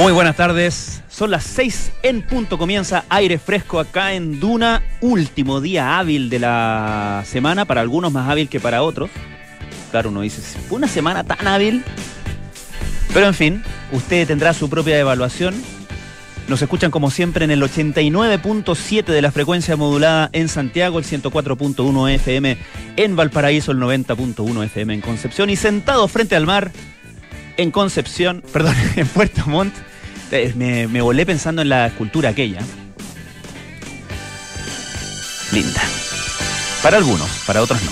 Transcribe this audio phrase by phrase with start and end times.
[0.00, 1.02] Muy buenas tardes.
[1.10, 2.56] Son las 6 en punto.
[2.56, 4.82] Comienza aire fresco acá en Duna.
[5.02, 7.66] Último día hábil de la semana.
[7.66, 9.10] Para algunos más hábil que para otros.
[9.90, 10.40] Claro, uno dice,
[10.70, 11.84] ¿fue una semana tan hábil?
[13.12, 15.54] Pero en fin, usted tendrá su propia evaluación.
[16.48, 22.10] Nos escuchan como siempre en el 89.7 de la frecuencia modulada en Santiago, el 104.1
[22.14, 22.56] FM
[22.96, 26.72] en Valparaíso, el 90.1 FM en Concepción y sentado frente al mar
[27.58, 29.74] en Concepción, perdón, en Puerto Montt.
[30.30, 32.60] Eh, Me, volé pensando en la escultura aquella.
[35.52, 35.82] Linda.
[36.82, 37.90] Para algunos, para otros no.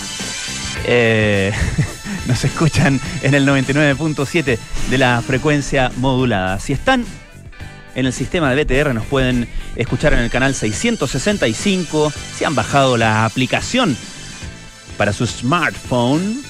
[0.84, 1.52] Eh,
[2.26, 4.58] nos escuchan en el 99.7
[4.90, 6.60] de la frecuencia modulada.
[6.60, 7.04] Si están
[7.94, 12.12] en el sistema de BTR nos pueden escuchar en el canal 665.
[12.36, 13.96] Si han bajado la aplicación
[14.96, 16.40] para su smartphone,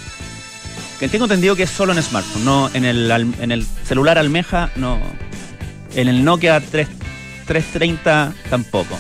[1.01, 4.70] que tengo entendido que es solo en smartphone, no en el, en el celular almeja,
[4.77, 5.01] no.
[5.98, 6.87] En el Nokia 3,
[7.48, 8.97] 330 tampoco.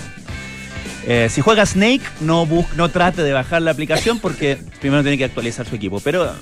[1.06, 5.26] Eh, si juega Snake, no, no trate de bajar la aplicación porque primero tiene que
[5.26, 6.00] actualizar su equipo.
[6.00, 6.34] Pero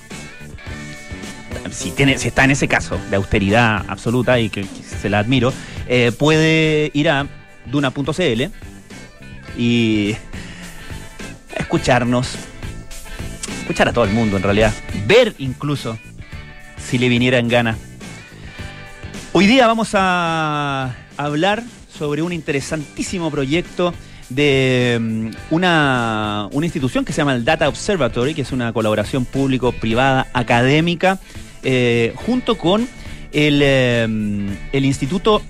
[1.70, 5.18] si, tiene, si está en ese caso de austeridad absoluta y que, que se la
[5.18, 5.52] admiro,
[5.88, 7.26] eh, puede ir a
[7.66, 8.44] duna.cl
[9.58, 10.16] y
[11.54, 12.30] escucharnos,
[13.60, 14.72] escuchar a todo el mundo en realidad,
[15.06, 15.98] ver incluso
[16.78, 17.76] si le viniera en gana.
[19.38, 21.62] Hoy día vamos a hablar
[21.98, 23.92] sobre un interesantísimo proyecto
[24.30, 29.26] de mm, una, una institución que se llama el Data Observatory, que es una colaboración
[29.26, 31.20] público-privada académica,
[31.62, 32.88] eh, junto con
[33.30, 34.04] el, eh,
[34.72, 35.42] el Instituto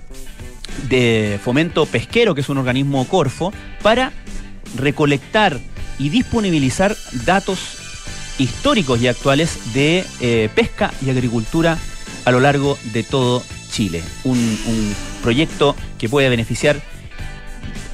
[0.89, 4.11] de Fomento Pesquero, que es un organismo Corfo, para
[4.77, 5.61] recolectar
[6.01, 7.61] y disponibilizar datos
[8.37, 11.79] históricos y actuales de eh, pesca y agricultura
[12.25, 13.45] a lo largo de todo
[13.77, 14.03] Chile.
[14.25, 16.81] Un, proyecto que puede beneficiar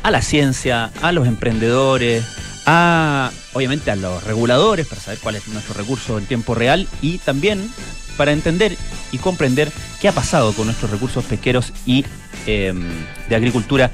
[0.02, 2.24] a la ciencia, a los emprendedores,
[2.66, 7.18] a obviamente a los reguladores para saber cuál es nuestro recurso en tiempo real y
[7.18, 7.68] también
[8.16, 8.76] para entender
[9.10, 12.04] y comprender qué ha pasado con nuestros recursos pesqueros y
[12.46, 12.72] eh,
[13.28, 13.90] de agricultura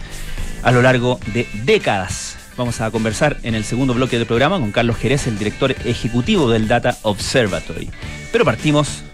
[0.62, 2.36] a lo largo de décadas.
[2.56, 6.50] Vamos a conversar en el segundo bloque del programa con Carlos Jerez, el director ejecutivo
[6.50, 7.88] del Data Observatory.
[8.32, 9.04] Pero partimos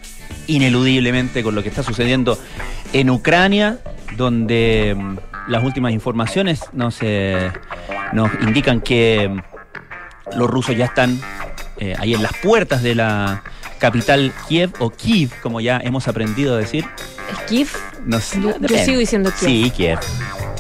[0.47, 2.39] ineludiblemente con lo que está sucediendo
[2.93, 3.79] en Ucrania,
[4.17, 5.17] donde mm,
[5.49, 7.51] las últimas informaciones nos, eh,
[8.13, 11.21] nos indican que mm, los rusos ya están
[11.79, 13.43] eh, ahí en las puertas de la
[13.79, 16.87] capital Kiev o Kiev, como ya hemos aprendido a decir.
[17.33, 17.69] ¿Es Kiev?
[18.07, 19.51] No sé, Yo, sigo diciendo Kiev.
[19.51, 19.99] Sí, Kiev.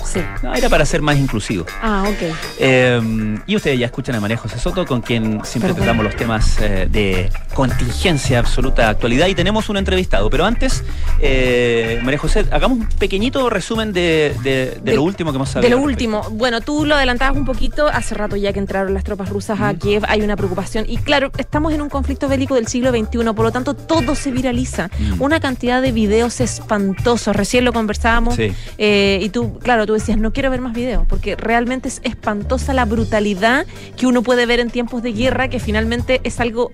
[0.04, 0.20] Sí.
[0.42, 1.66] No, era para ser más inclusivo.
[1.82, 2.34] Ah, ok.
[2.58, 5.76] Eh, y ustedes ya escuchan a María José Soto, con quien siempre Perdón.
[5.76, 9.26] tratamos los temas eh, de contingencia, absoluta actualidad.
[9.28, 10.28] Y tenemos un entrevistado.
[10.30, 10.82] Pero antes,
[11.20, 15.48] eh, María José, hagamos un pequeñito resumen de, de- de De- lo último que hemos
[15.48, 15.70] sabido.
[15.70, 19.04] De lo último, bueno, tú lo adelantabas un poquito, hace rato ya que entraron las
[19.04, 19.74] tropas rusas a.
[19.74, 23.40] Kiev, hay una preocupación y claro, estamos en un conflicto bélico del siglo XXI, por
[23.44, 24.88] lo tanto todo se viraliza.
[24.98, 25.20] Mm.
[25.22, 28.52] Una cantidad de videos espantosos, recién lo conversábamos Sí.
[28.78, 32.74] eh, y tú, claro, tú decías, no quiero ver más videos, porque realmente es espantosa
[32.74, 33.66] la brutalidad
[33.96, 36.70] que uno puede ver en tiempos de guerra, que finalmente es algo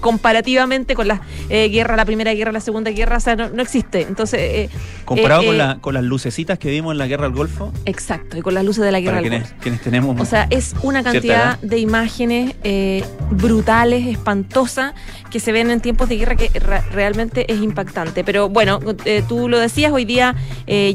[0.00, 3.62] comparativamente con la eh, guerra, la primera guerra, la segunda guerra, o sea, no, no
[3.62, 4.02] existe.
[4.02, 4.68] Entonces, eh,
[5.04, 7.72] Comparado eh, con, eh, la- con las lucecitas que vimos en la guerra del Golfo,
[7.84, 9.62] Exacto, y con las luces de la guerra para del quienes, Golfo.
[9.62, 10.20] quienes tenemos.
[10.20, 12.54] O sea, es una cantidad de imágenes
[13.30, 14.94] brutales, espantosas,
[15.30, 16.48] que se ven en tiempos de guerra que
[16.92, 18.24] realmente es impactante.
[18.24, 18.80] Pero bueno,
[19.28, 20.34] tú lo decías, hoy día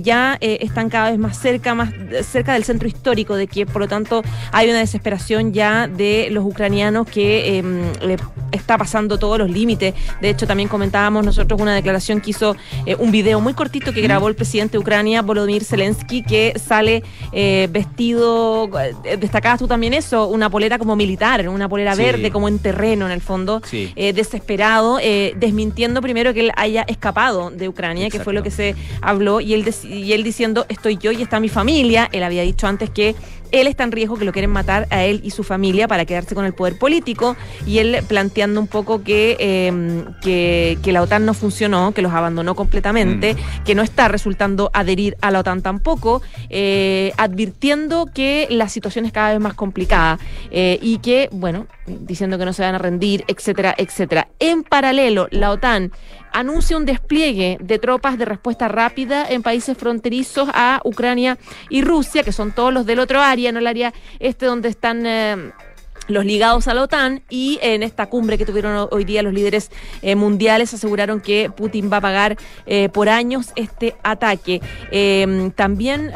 [0.01, 1.89] ya están cada vez más cerca, más
[2.23, 6.43] cerca del centro histórico de Kiev, por lo tanto hay una desesperación ya de los
[6.45, 7.63] ucranianos que
[8.01, 8.17] le
[8.51, 8.84] está pasando
[9.19, 9.93] todos los límites.
[10.21, 14.01] De hecho, también comentábamos nosotros una declaración que hizo eh, un video muy cortito que
[14.01, 18.69] grabó el presidente de Ucrania, Volodymyr Zelensky, que sale eh, vestido,
[19.03, 22.01] eh, destacabas tú también eso, una polera como militar, una polera Sí.
[22.01, 23.91] verde, como en terreno en el fondo, Sí.
[23.95, 24.97] eh, desesperado,
[25.35, 29.53] desmintiendo primero que él haya escapado de Ucrania, que fue lo que se habló, y
[29.53, 33.15] él, y él diciendo, estoy yo y está mi familia, él había dicho antes que
[33.61, 36.35] él está en riesgo, que lo quieren matar a él y su familia para quedarse
[36.35, 37.35] con el poder político,
[37.65, 42.13] y él planteando un poco que, eh, que, que la OTAN no funcionó, que los
[42.13, 43.35] abandonó completamente,
[43.65, 49.11] que no está resultando adherir a la OTAN tampoco, eh, advirtiendo que la situación es
[49.11, 50.19] cada vez más complicada
[50.51, 54.27] eh, y que, bueno, diciendo que no se van a rendir, etcétera, etcétera.
[54.39, 55.91] En paralelo, la OTAN
[56.35, 61.37] anuncia un despliegue de tropas de respuesta rápida en países fronterizos a Ucrania
[61.69, 65.05] y Rusia, que son todos los del otro área, no el área este donde están...
[65.05, 65.51] eh,
[66.07, 69.71] los ligados a la OTAN y en esta cumbre que tuvieron hoy día los líderes
[70.03, 72.37] eh, mundiales aseguraron que Putin va a pagar
[72.67, 74.61] eh, por años este ataque.
[75.55, 76.11] También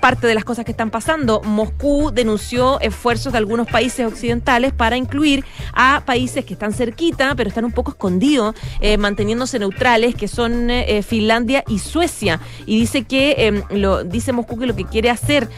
[0.00, 1.40] parte de las cosas que están pasando.
[1.42, 7.48] Moscú denunció esfuerzos de algunos países occidentales para incluir a países que están cerquita, pero
[7.48, 10.68] están un poco escondidos, eh, manteniéndose neutrales, que son
[11.06, 12.40] Finlandia y Suecia.
[12.66, 15.48] Y dice que em, lo dice Moscú que lo que quiere hacer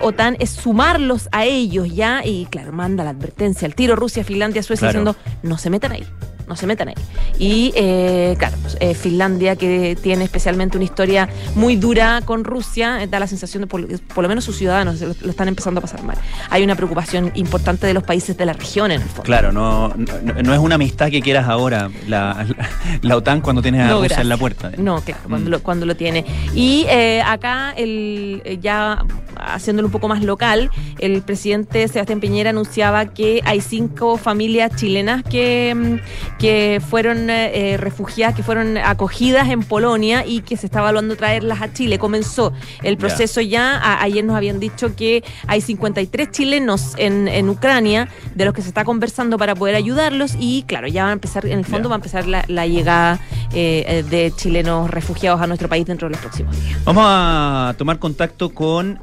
[0.00, 4.62] OTAN es sumarlos a ellos ya y claro, manda la advertencia, el tiro Rusia, Finlandia,
[4.62, 6.06] Suecia diciendo no se metan ahí
[6.48, 6.94] no se metan ahí.
[7.38, 13.06] Y eh, claro, eh, Finlandia, que tiene especialmente una historia muy dura con Rusia, eh,
[13.06, 13.82] da la sensación de por,
[14.22, 16.16] lo menos sus ciudadanos lo, están empezando a pasar mal.
[16.50, 19.22] Hay una preocupación importante de los países de la región en el fondo.
[19.22, 22.46] Claro, no, no, es una amistad que quieras ahora, la,
[23.02, 24.72] la, OTAN cuando tienes a Rusia en la puerta.
[24.78, 25.52] No, claro, cuando, mm.
[25.52, 26.24] lo, cuando lo tiene.
[26.54, 26.86] Y
[27.24, 29.04] acá, el, ya
[29.36, 35.22] haciéndolo un poco más local, el presidente Sebastián Piñera anunciaba que hay cinco familias chilenas
[35.22, 40.78] que mm, que fueron eh, refugiadas, que fueron acogidas en Polonia y que se está
[40.78, 41.98] evaluando traerlas a Chile.
[41.98, 42.52] Comenzó
[42.82, 48.44] el proceso ya, ayer nos habían dicho que hay 53 chilenos en, en, Ucrania, de
[48.44, 51.58] los que se está conversando para poder ayudarlos y claro, ya va a empezar, en
[51.58, 53.18] el fondo va a empezar la, llegada
[53.52, 56.84] eh, eh, de chilenos refugiados a nuestro país dentro de los próximos días.
[56.84, 59.00] Vamos a tomar contacto con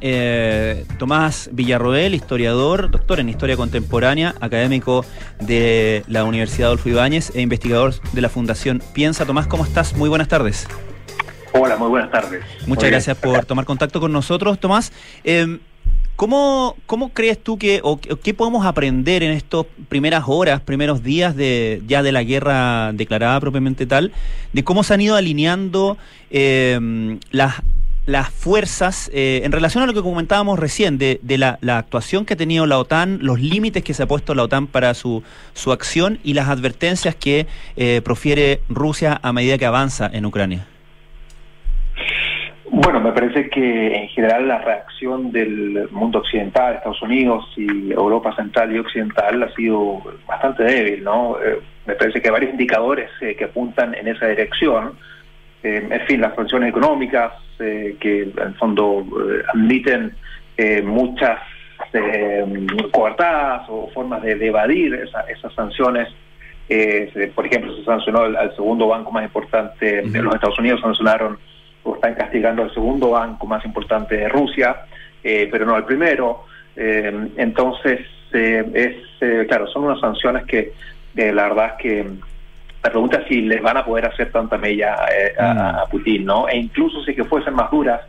[0.97, 5.03] Tomás Villarroel, historiador, doctor en historia contemporánea, académico
[5.41, 9.25] de la Universidad Adolfo Ibáñez e investigador de la Fundación Piensa.
[9.25, 9.95] Tomás, ¿cómo estás?
[9.95, 10.67] Muy buenas tardes.
[11.53, 12.43] Hola, muy buenas tardes.
[12.67, 14.91] Muchas gracias por tomar contacto con nosotros, Tomás.
[15.23, 15.59] Em,
[16.15, 21.35] ¿cómo, ¿Cómo crees tú que, o qué podemos aprender en estas primeras horas, primeros días
[21.35, 24.11] de ya de la guerra declarada propiamente tal,
[24.51, 25.97] de cómo se han ido alineando
[26.29, 27.55] em, las
[28.05, 32.37] las fuerzas eh, en relación a lo que comentábamos recién de, la, actuación que ha
[32.37, 35.23] tenido la OTAN, los límites que se ha puesto la OTAN para su,
[35.53, 40.67] su acción y las advertencias que eh, profiere Rusia a medida que avanza en Ucrania?
[42.69, 48.35] Bueno, me parece que en general la reacción del mundo occidental, Estados Unidos y Europa
[48.35, 51.37] Central y Occidental ha sido bastante débil, ¿no?
[51.39, 54.97] Eh, me parece que hay varios indicadores que apuntan en esa dirección.
[55.65, 60.13] En fin, las sanciones económicas, eh, que en el fondo eh, admiten
[60.57, 61.39] eh, muchas
[62.91, 66.09] coartadas o formas de, evadir esas sanciones.
[67.33, 71.37] por ejemplo, se sancionó al, segundo banco más importante de los Estados Unidos, sancionaron
[71.83, 74.85] o están castigando al segundo banco más importante de Rusia,
[75.21, 76.45] pero no al primero.
[76.75, 78.01] entonces,
[78.31, 78.95] es
[79.47, 80.73] claro, son unas sanciones que
[81.15, 82.05] la verdad es que
[82.85, 85.89] la pregunta es si les van a poder hacer tanta mella eh, a, mm.
[85.89, 86.47] Putin, ¿no?
[86.47, 88.01] E incluso si que fuesen más duras,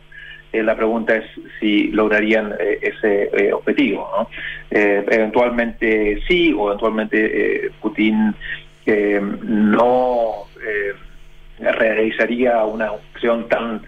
[0.53, 1.25] eh, la pregunta es
[1.59, 4.29] si lograrían eh, ese objetivo, ¿no?
[4.69, 8.35] eventualmente sí, o eventualmente Putin
[8.85, 10.45] no
[11.59, 13.81] realizaría una opción tan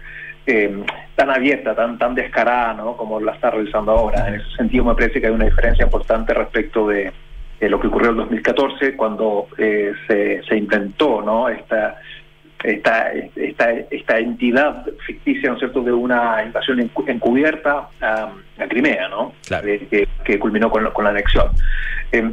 [1.14, 2.96] tan abierta, tan tan descarada, ¿no?
[2.96, 4.26] Como la está realizando ahora.
[4.26, 7.12] En ese sentido, me parece que hay una diferencia importante respecto de
[7.60, 11.46] eh, lo que ocurrió en 2014 cuando eh, se, se inventó ¿no?
[11.50, 12.00] esta,
[12.64, 18.32] esta, esta, esta entidad ficticia, ¿no es cierto?, de una invasión encubierta a,
[18.66, 19.34] Crimea, ¿no?
[19.62, 21.50] Eh, que, culminó con, con la anexión.
[22.12, 22.32] Em,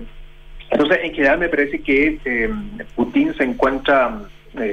[0.70, 4.20] entonces, en general me parece que em, Putin se encuentra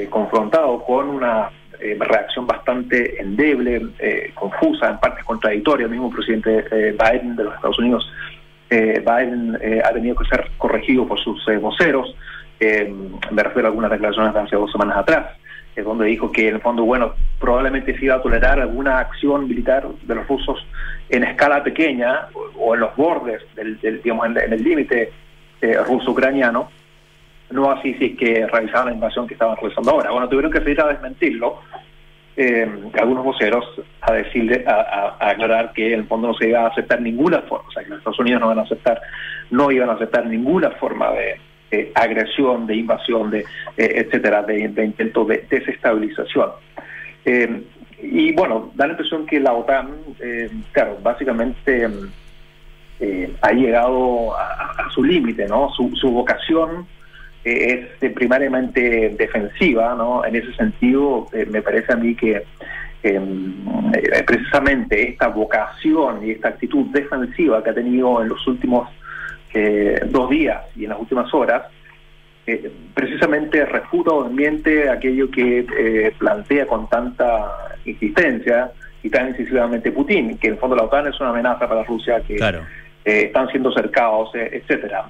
[0.09, 3.83] confrontado con una reacción bastante endeble,
[4.35, 5.85] confusa, en parte contradictoria.
[5.85, 8.11] El mismo presidente Biden de los Estados Unidos
[8.71, 12.14] eh, Biden eh, ha tenido que ser corregido por sus eh, voceros.
[12.61, 15.37] me refiero a algunas declaraciones de hace dos semanas atrás,
[15.76, 19.87] donde dijo que en el fondo, bueno, probablemente se iba a tolerar alguna acción militar
[20.02, 20.64] de los rusos
[21.11, 25.12] en escala pequeña o, en los bordes del, digamos, en, el límite
[25.87, 26.71] ruso-ucraniano,
[27.50, 30.11] no así si es que realizaban la invasión que estaban realizando ahora.
[30.11, 31.61] Bueno, tuvieron que salir a desmentirlo
[32.37, 32.69] eh,
[33.00, 33.64] algunos voceros
[34.00, 37.69] a decirle, a, aclarar que en el fondo no se iba a aceptar ninguna forma,
[37.69, 39.00] o sea, que los Estados Unidos no van a aceptar,
[39.50, 41.38] no iban a aceptar ninguna forma de
[41.95, 43.45] agresión, de invasión, de eh,
[43.76, 46.50] etcétera, de, intento de desestabilización.
[47.25, 47.62] Eh,
[48.03, 51.88] y bueno, da la impresión que la OTAN, eh, claro, básicamente
[53.43, 55.69] ha llegado a, su límite, ¿no?
[55.71, 56.87] Su, su vocación
[57.45, 60.25] es primariamente defensiva, ¿no?
[60.25, 62.43] En ese sentido, eh, me parece a mí que
[63.03, 63.55] em,
[63.93, 68.89] eh, precisamente esta vocación y esta actitud defensiva que ha tenido en los últimos
[69.53, 71.65] eh, dos días y en las últimas horas,
[72.93, 78.71] precisamente refuta o desmiente aquello que plantea con tanta insistencia
[79.03, 82.21] y tan incisivamente Putin, que en el fondo la OTAN es una amenaza para Rusia
[82.21, 82.37] que
[83.04, 85.08] están siendo cercados, etcétera.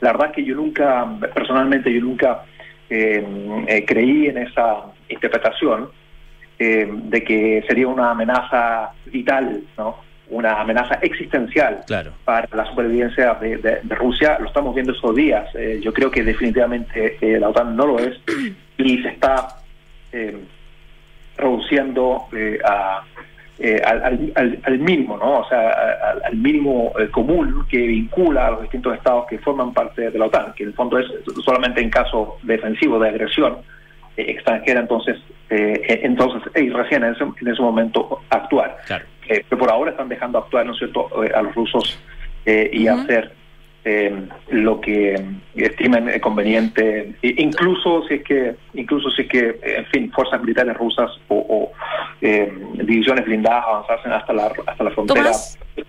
[0.00, 2.42] la verdad es que yo nunca, personalmente, yo nunca
[2.88, 5.90] creí en esa interpretación
[6.58, 9.96] de que sería una amenaza vital, ¿no?
[10.28, 11.84] una amenaza existencial
[12.24, 14.38] para la supervivencia de, Rusia.
[14.40, 15.48] Lo estamos viendo esos días.
[15.54, 18.18] Eh, yo creo que definitivamente eh, la OTAN no lo es
[18.78, 19.58] y se está
[20.12, 20.36] eh,
[21.36, 22.26] reduciendo
[23.84, 25.40] al, mínimo, ¿no?
[25.40, 25.70] O sea,
[26.24, 30.52] al, mínimo común que vincula a los distintos estados que forman parte de la OTAN,
[30.54, 31.06] que en el fondo es
[31.44, 33.58] solamente en caso defensivo de agresión
[34.16, 35.18] extranjera, entonces,
[35.48, 38.76] entonces y recién en ese, en ese momento actuar.
[38.86, 41.98] Claro que por ahora están dejando actuar, ¿no es cierto?, eh, a los rusos
[42.46, 43.32] eh, y hacer
[43.84, 45.22] eh, lo que
[45.54, 50.76] estimen conveniente, e incluso si es que, incluso si es que, en fin, fuerzas militares
[50.76, 51.70] rusas o,
[52.24, 55.32] divisiones blindadas avanzasen hasta la hasta la frontera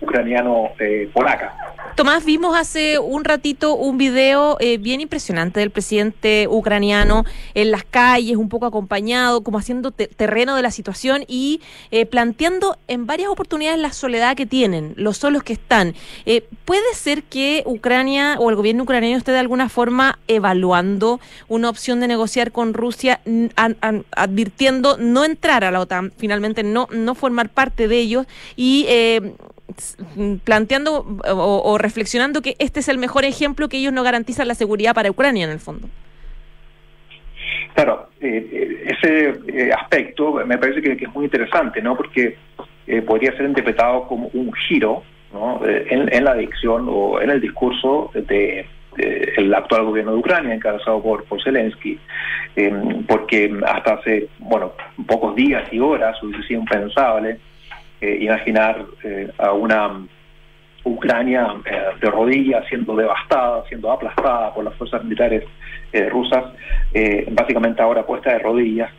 [0.00, 1.54] ucraniano-polaca.
[1.96, 7.24] Tomás, vimos hace un ratito un video eh, bien impresionante del presidente ucraniano
[7.54, 12.76] en las calles, un poco acompañado, como haciendo terreno de la situación y eh, planteando
[12.86, 15.94] en varias oportunidades la soledad que tienen, los solos que están.
[16.26, 21.70] Eh, ¿Puede ser que Ucrania o el gobierno ucraniano esté de alguna forma evaluando una
[21.70, 23.22] opción de negociar con Rusia,
[24.10, 28.84] advirtiendo no entrar a la OTAN, finalmente no, no formar parte de ellos y
[30.44, 34.94] planteando o, reflexionando que este es el mejor ejemplo que ellos no garantizan la seguridad
[34.94, 35.88] para Ucrania en el fondo.
[37.74, 41.96] Claro, eh, eh, ese eh, aspecto me parece que, es muy interesante, ¿no?
[41.96, 42.36] Porque
[43.04, 45.60] podría ser interpretado como un giro ¿no?
[45.66, 48.64] en, la dicción o en el discurso de,
[48.96, 51.98] el actual gobierno de Ucrania, encabezado por, por Zelensky,
[53.08, 54.72] porque hasta hace, bueno,
[55.04, 57.40] pocos días y horas hubiese sido impensable
[58.00, 60.06] eh, imaginar eh, a una
[60.84, 65.44] Ucrania eh, de rodillas siendo devastada, siendo aplastada por las fuerzas militares
[66.10, 66.44] rusas,
[67.30, 68.90] básicamente ahora puesta de rodillas,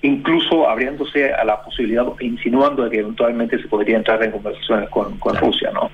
[0.00, 5.20] incluso abriéndose a la posibilidad, insinuando de que eventualmente se podría entrar en conversaciones con,
[5.20, 5.88] Rusia, ¿no?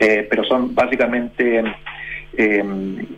[0.00, 1.62] pero son básicamente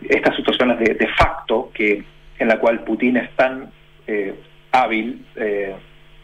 [0.07, 2.03] estas situaciones de, de, facto que
[2.37, 3.71] en la cual Putin es tan
[4.71, 5.25] hábil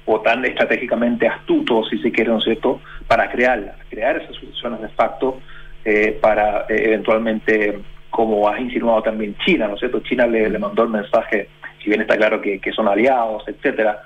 [0.05, 4.81] o tan estratégicamente astuto, si se quiere, ¿no es cierto?, para crearlas, crear esas soluciones
[4.81, 5.39] de facto
[5.85, 7.79] eh, para eh, eventualmente,
[8.09, 11.49] como has insinuado también China, ¿no es cierto?, China le, mandó el mensaje,
[11.81, 14.01] si bien está claro que, son aliados, etcétera,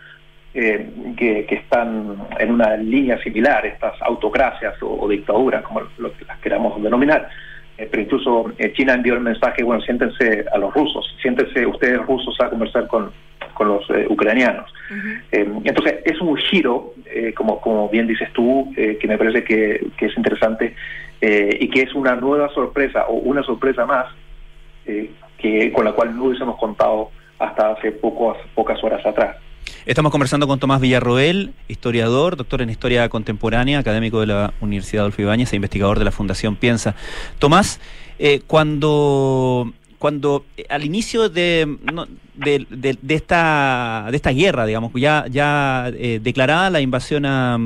[0.53, 6.81] eh, que, están en una línea similar, estas autocracias o, dictaduras, como que las queramos
[6.81, 7.29] denominar,
[7.77, 12.49] pero incluso China envió el mensaje, bueno, siéntense a los rusos, siéntense ustedes rusos a
[12.49, 13.11] conversar con,
[13.55, 14.71] con los eh, ucranianos.
[15.31, 19.87] Eh, entonces, es un giro, eh, como, como bien dices tú, que me parece que,
[19.99, 20.75] es interesante
[21.19, 24.05] y que es una nueva sorpresa o una sorpresa más
[25.39, 27.09] que con la cual no hubiésemos contado
[27.39, 29.37] hasta hace pocos, pocas horas atrás.
[29.87, 35.23] Estamos conversando con Tomás Villarroel, historiador, doctor en Historia Contemporánea, académico de la Universidad Adolfo
[35.23, 36.95] Ibáñez e investigador de la Fundación Piensa.
[37.39, 37.79] Tomás,
[38.45, 39.73] cuando
[40.05, 41.65] cuando eh, al inicio de,
[42.35, 47.57] de, esta, de esta guerra, digamos, ya, ya eh, declarada la invasión a,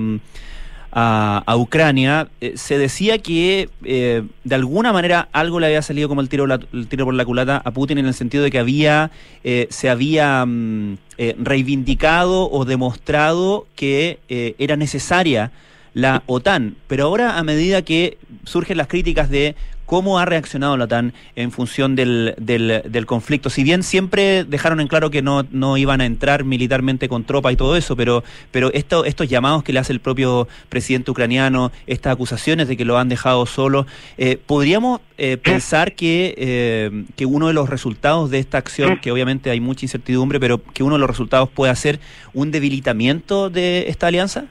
[0.89, 6.29] a, Ucrania, eh, se decía que de alguna manera algo le había salido como el
[6.29, 9.11] tiro, el tiro por la culata a Putin en el sentido de que había
[9.43, 10.95] se había mm,
[11.39, 15.51] reivindicado o demostrado que era necesaria
[15.93, 16.77] la OTAN.
[16.87, 19.55] Pero ahora, a medida que surgen las críticas de
[19.89, 23.49] cómo ha reaccionado la OTAN en función del, del, conflicto.
[23.49, 27.51] Si bien siempre dejaron en claro que no, no iban a entrar militarmente con tropa
[27.51, 31.71] y todo eso, pero, pero esto, estos llamados que le hace el propio presidente ucraniano,
[31.87, 33.87] estas acusaciones de que lo han dejado solo,
[34.19, 39.11] eh, ¿podríamos eh, pensar que, eh, que uno de los resultados de esta acción, que
[39.11, 41.99] obviamente hay mucha incertidumbre, pero que uno de los resultados puede ser
[42.35, 44.45] un debilitamiento de esta alianza?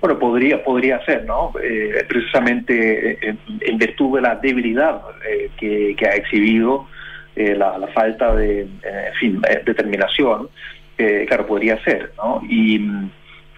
[0.00, 1.52] Bueno, podría, podría ser, ¿no?
[1.62, 6.86] Eh, precisamente eh, en, virtud de la debilidad eh, que, ha exhibido,
[7.36, 10.48] la, falta de, en fin, determinación,
[11.26, 12.42] claro, podría ser, ¿no?
[12.46, 12.86] Y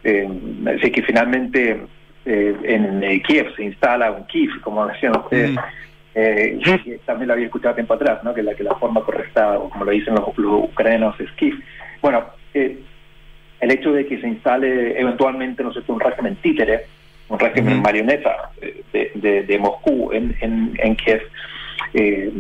[0.04, 1.80] sé que finalmente
[2.25, 5.56] en Kiev se instala un Kiev, como decían ustedes,
[7.06, 8.32] también lo había escuchado tiempo atrás, ¿no?
[8.34, 11.54] Que la, que la forma correcta, o como lo dicen los, los ucranianos, es Kiev.
[12.00, 12.25] Bueno,
[13.62, 16.81] el hecho de que se instale eventualmente, no sé, un régimen títere,
[17.28, 18.50] un régimen marioneta
[18.92, 21.23] de, de, Moscú en, en, Kiev,
[21.95, 22.31] eh,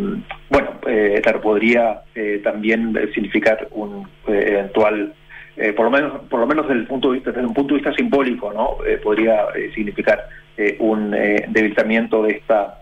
[0.50, 5.14] bueno, eh, claro, podría eh, también significar un eventual
[5.76, 7.80] por lo menos por lo menos desde el punto de vista desde un punto de
[7.82, 10.26] vista simbólico no podría significar
[10.78, 12.80] un debilitamiento de esta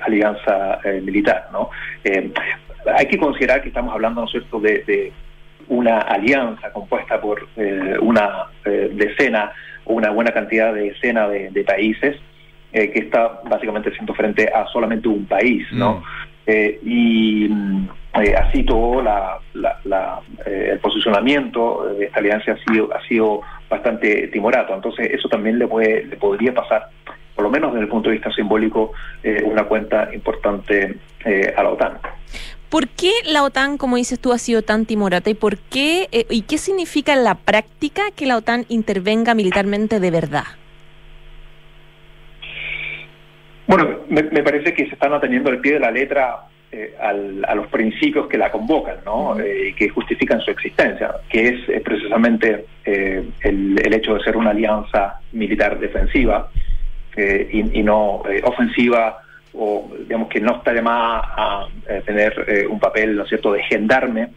[0.00, 1.70] alianza militar no
[2.92, 5.12] hay que considerar que estamos hablando no es cierto de,
[5.68, 7.48] una alianza compuesta por
[8.00, 9.52] una decena
[9.84, 12.16] o una buena cantidad de decena de países
[12.74, 15.96] eh, que está básicamente siendo frente a solamente un país, ¿no?
[15.96, 16.02] Mm.
[16.46, 17.44] Eh, y
[18.14, 19.38] eh, así todo la,
[20.46, 24.74] el posicionamiento de esta alianza ha sido, ha sido bastante timorato.
[24.74, 26.88] Entonces eso también le, puede, le podría pasar,
[27.34, 28.92] por lo menos desde el punto de vista simbólico,
[29.44, 30.96] una cuenta importante
[31.54, 31.98] a la OTAN.
[32.72, 36.40] ¿Por qué la OTAN, como dices tú, ha sido tan timorata y por qué y
[36.40, 40.44] qué significa en la práctica que la OTAN intervenga militarmente de verdad?
[43.66, 47.66] Bueno, me, parece que se están atendiendo al pie de la letra eh, a los
[47.66, 49.38] principios que la convocan ¿no?
[49.38, 54.48] Eh, y que justifican su existencia, que es eh, precisamente el, hecho de ser una
[54.48, 56.48] alianza militar defensiva
[57.18, 59.21] y, no ofensiva
[59.54, 61.66] o digamos que no está llamada a
[62.04, 64.28] tener un papel, ¿no es cierto?, de gendarme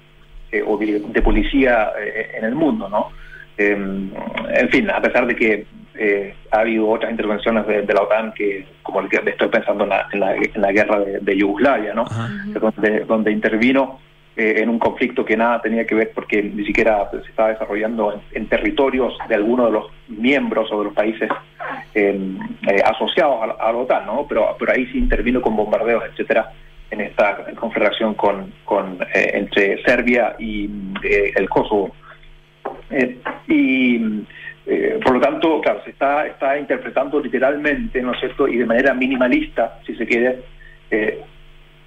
[0.66, 1.92] o de, policía
[2.34, 3.10] en el mundo, ¿no?
[3.58, 5.66] en fin, a pesar de que
[5.98, 9.90] eh, ha habido otras intervenciones de, la OTAN que, como el que estoy pensando en
[9.92, 12.06] la, en la, guerra de, Yugoslavia, ¿no?
[13.08, 14.00] Donde, intervino
[14.36, 18.22] eh, en un conflicto que nada tenía que ver porque ni siquiera se estaba desarrollando
[18.32, 21.30] en, territorios de algunos de los miembros o de los países
[21.94, 22.38] em,
[22.68, 24.26] eh, asociados a, la OTAN, ¿no?
[24.28, 26.52] Pero, pero ahí sí intervino con bombardeos, etcétera,
[26.92, 30.70] en esta confederación con, con entre Serbia y
[31.36, 31.92] el Kosovo.
[33.48, 34.26] y
[34.68, 38.66] eh, por lo tanto, claro, se está, está interpretando literalmente, ¿no es cierto?, y de
[38.66, 40.40] manera minimalista, si se quiere,
[40.90, 41.22] eh,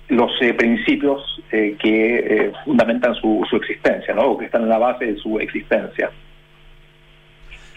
[0.09, 5.07] los eh, principios que fundamentan su, su existencia, ¿no?, o que están en la base
[5.07, 6.11] de su existencia.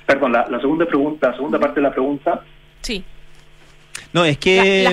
[0.06, 2.42] Perdón, la, segunda pregunta, la segunda parte de la pregunta.
[2.82, 3.04] Sí.
[4.12, 4.84] No, es que.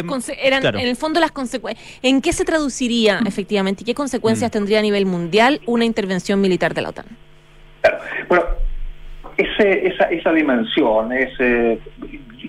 [0.41, 1.99] eran, En el fondo, las consecuencias.
[2.03, 4.53] ¿En qué se traduciría efectivamente y qué consecuencias mm.
[4.53, 7.07] tendría a nivel mundial una intervención militar de la OTAN?
[7.81, 7.99] Claro.
[8.29, 8.45] Bueno,
[9.37, 11.81] ese, esa, esa dimensión es, eh,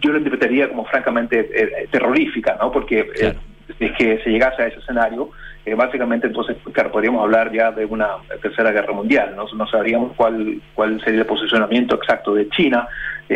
[0.01, 2.71] yo lo interpretaría como francamente eh, terrorífica, ¿no?
[2.71, 3.33] Porque eh,
[3.79, 5.29] es que se llegase a ese escenario,
[5.75, 6.57] básicamente entonces,
[6.91, 8.07] podríamos hablar ya de una
[8.41, 9.45] tercera guerra mundial, ¿no?
[9.53, 12.87] No sabríamos cuál, cuál sería el posicionamiento exacto de China,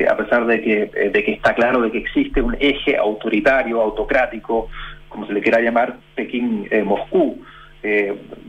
[0.10, 4.68] a pesar de que, de que está claro de que existe un eje autoritario, autocrático,
[5.10, 7.40] como se le quiera llamar, Pekín-Moscú.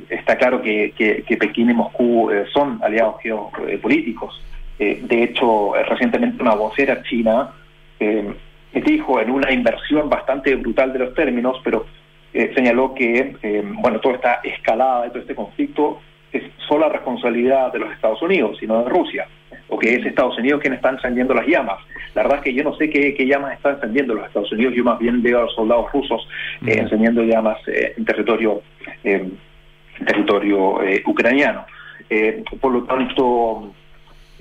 [0.09, 0.95] está claro que,
[1.39, 4.41] Pekín y Moscú son aliados geopolíticos.
[4.79, 7.51] Eh, de hecho, eh, recientemente una vocera china
[8.01, 8.35] eh,
[8.81, 11.87] dijo en una inversión bastante brutal de los términos, pero
[12.55, 13.37] señaló que
[13.81, 16.01] bueno toda esta escalada de todo este conflicto
[16.33, 19.29] es solo responsabilidad de los Estados Unidos, sino de Rusia,
[19.69, 21.79] o que es Estados Unidos quien está encendiendo las llamas.
[22.15, 24.83] La verdad es que yo no sé qué, llamas están encendiendo los Estados Unidos, yo
[24.83, 26.29] más bien veo a los soldados rusos
[26.67, 28.63] encendiendo llamas en territorio,
[29.05, 29.39] en
[30.05, 31.65] territorio ucraniano.
[32.61, 33.73] por lo tanto,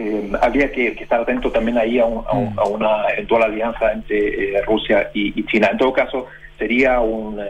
[0.04, 2.58] eh, habría que, estar atento también ahí a, mm.
[2.70, 5.70] una eventual alianza entre eh, Rusia y, China.
[5.72, 7.48] En todo caso, sería un eh,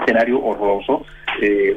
[0.00, 1.04] escenario horroroso,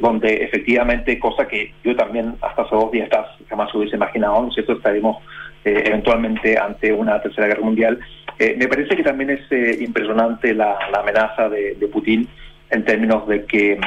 [0.01, 3.09] donde efectivamente, cosa que yo también hasta hace dos días
[3.49, 4.73] jamás hubiese imaginado, ¿no es cierto?
[4.73, 5.17] Estaremos
[5.65, 7.99] eventualmente ante una tercera guerra mundial.
[8.39, 12.27] me parece que también es impresionante la, amenaza de, de, Putin
[12.69, 13.79] en términos de que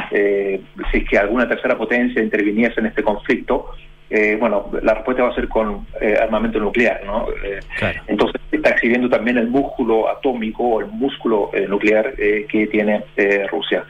[0.90, 3.70] si es que alguna tercera potencia interviniese en este conflicto,
[4.10, 7.28] eh, bueno, la respuesta va a ser con eh, armamento nuclear, ¿no?
[7.44, 7.60] Eh,
[8.08, 13.04] entonces está exhibiendo también el músculo atómico o el músculo nuclear que tiene
[13.48, 13.84] Rusia.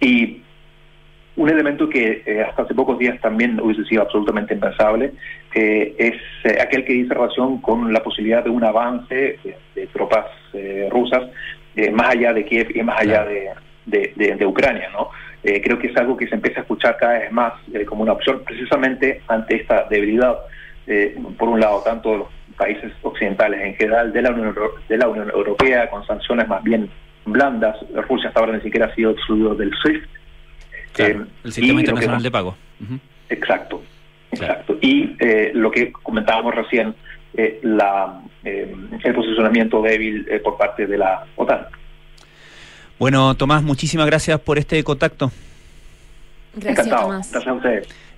[0.00, 0.42] y
[1.34, 5.12] un elemento que hasta hace pocos días también hubiese sido absolutamente impensable
[5.54, 6.14] es
[6.60, 9.38] aquel que dice relación con la posibilidad de un avance
[9.74, 10.26] de, tropas
[10.90, 11.30] rusas
[11.92, 13.24] más allá de Kiev y más allá
[13.86, 15.08] de, de Ucrania, ¿no?
[15.44, 18.02] Eh, creo que es algo que se empieza a escuchar cada vez más eh, como
[18.02, 20.38] una opción, precisamente ante esta debilidad,
[20.86, 24.54] eh, por un lado, tanto de los países occidentales en general, de la Unión,
[24.88, 26.88] de la Unión Europea, con sanciones más bien
[27.24, 27.76] blandas.
[28.08, 30.08] Rusia hasta ahora ni siquiera ha sido excluido del SWIFT.
[30.98, 32.56] el sistema internacional de pago.
[33.28, 33.82] Exacto,
[34.30, 34.76] exacto.
[34.80, 35.16] Y
[35.54, 36.94] lo que comentábamos recién,
[37.62, 41.66] la, el posicionamiento débil por parte de la OTAN.
[43.02, 45.32] Bueno, Tomás, muchísimas gracias por este contacto.
[46.54, 47.20] Gracias, Encantado.
[47.32, 47.66] Tomás.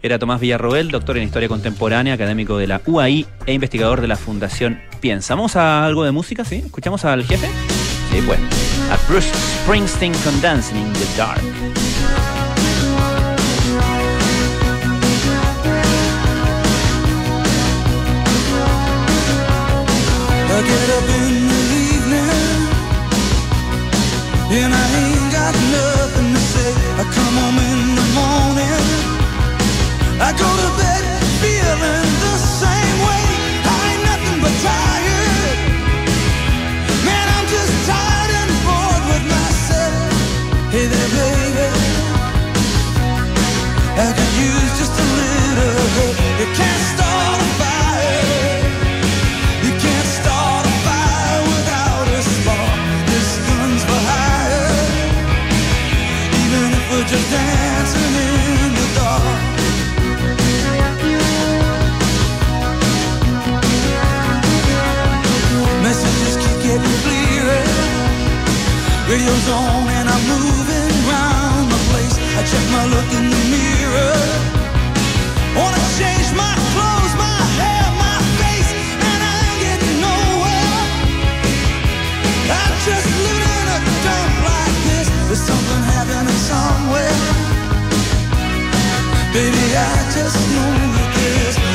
[0.02, 4.16] Era Tomás Villarroel, doctor en Historia Contemporánea, académico de la UAI e investigador de la
[4.16, 5.36] Fundación Piensa.
[5.36, 6.56] ¿Vamos a algo de música, sí?
[6.56, 7.46] ¿Escuchamos al jefe?
[8.10, 8.38] Sí, pues.
[8.90, 9.30] A Bruce
[9.62, 11.40] Springsteen con Dancing in the Dark.
[69.46, 72.16] On and I'm moving round the place.
[72.16, 74.16] I check my look in the mirror.
[75.52, 80.80] Wanna change my clothes, my hair, my face, and I ain't getting nowhere.
[82.56, 85.06] I'm just living in a dump like this.
[85.28, 87.16] There's something happening somewhere.
[89.36, 91.73] Baby, I just know you can't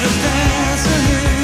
[0.00, 1.37] just dancing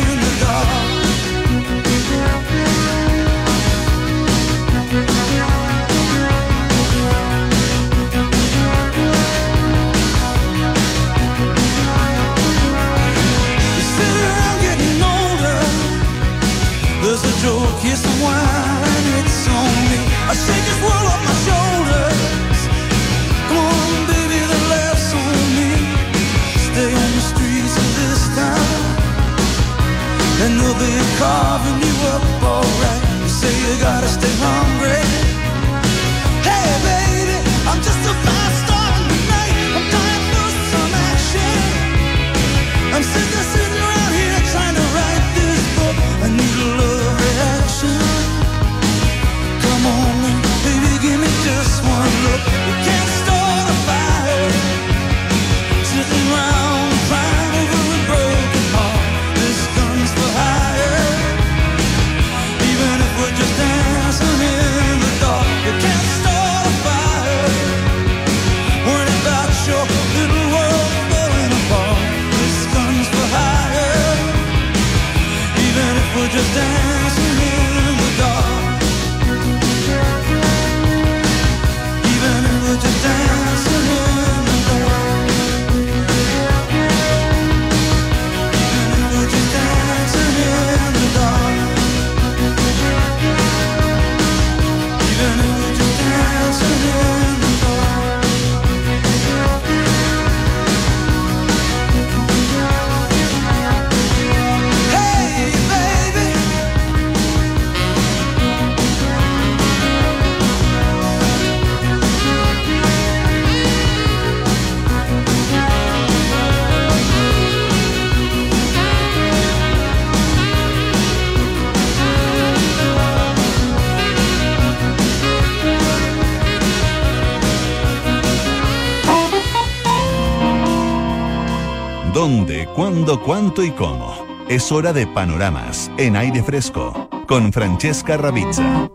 [132.26, 134.16] ¿Dónde, cuándo, cuánto y cómo?
[134.48, 138.88] Es hora de panoramas en aire fresco con Francesca Ravizza.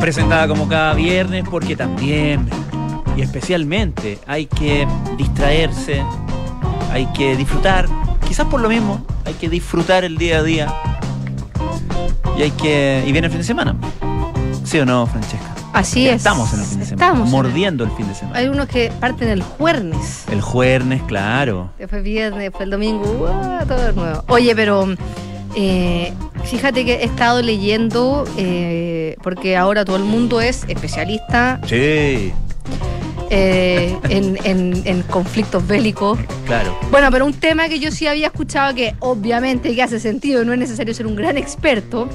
[0.00, 2.50] Presentada como cada viernes porque también
[3.16, 6.02] y especialmente hay que distraerse,
[6.90, 7.86] hay que disfrutar,
[8.26, 10.74] quizás por lo mismo, hay que disfrutar el día a día
[12.36, 13.76] y hay que y viene el fin de semana.
[14.64, 15.47] ¿Sí o no, Francesca?
[15.72, 16.16] Así Ya es.
[16.18, 18.38] Estamos en el fin de semana, Estamos mordiendo el fin de semana.
[18.38, 20.24] Hay unos que parten el jueves.
[20.30, 21.70] El jueves, claro.
[21.78, 23.66] Después viernes, después el domingo, ¡guau!
[23.66, 24.24] todo de nuevo.
[24.28, 24.86] Oye, pero
[25.54, 26.12] eh,
[26.44, 32.32] fíjate que he estado leyendo, eh, porque ahora todo el mundo es especialista Sí,
[33.30, 36.18] eh, en, en- en conflictos bélicos.
[36.46, 36.76] claro.
[36.90, 40.52] Bueno, pero un tema que yo sí había escuchado que obviamente que hace sentido, no
[40.54, 42.08] es necesario ser un gran experto,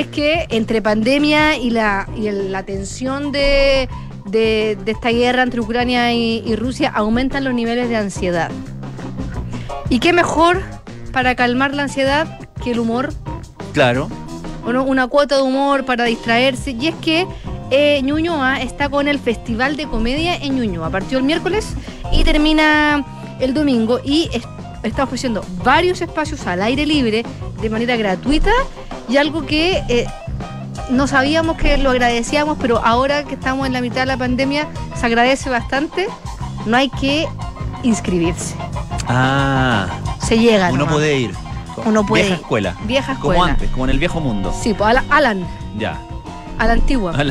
[0.00, 3.88] es que entre pandemia y la, y la tensión de,
[4.26, 8.50] de- de esta guerra entre Ucrania y, y Rusia aumentan los niveles de ansiedad.
[9.88, 10.62] ¿Y qué mejor
[11.12, 13.12] para calmar la ansiedad que el humor?
[13.72, 14.08] Claro.
[14.64, 16.72] Bueno, una cuota de humor para distraerse.
[16.72, 17.26] Y es que
[17.70, 20.90] eh, Ñuñoa está con el Festival de Comedia en Ñuñoa.
[20.90, 21.74] Partió el miércoles
[22.12, 23.04] y termina
[23.38, 24.00] el domingo.
[24.04, 24.42] Y es-
[24.82, 27.24] está ofreciendo varios espacios al aire libre
[27.62, 28.50] de manera gratuita
[29.08, 30.06] y algo que eh,
[30.90, 34.66] no sabíamos que lo agradecíamos, pero ahora que estamos en la mitad de la pandemia,
[34.98, 36.06] se agradece bastante.
[36.66, 37.26] No hay que
[37.82, 38.54] inscribirse.
[39.08, 39.86] Ah,
[40.20, 40.68] Se llega.
[40.68, 40.94] uno nomás.
[40.94, 41.34] puede ir.
[41.84, 42.40] Uno puede Vieja ir.
[42.40, 42.76] escuela.
[42.84, 43.52] Vieja Como escuela.
[43.52, 44.54] antes, como en el viejo mundo.
[44.62, 45.46] Sí, pues Alan,
[45.78, 45.98] Ya.
[46.58, 47.12] a la antigua.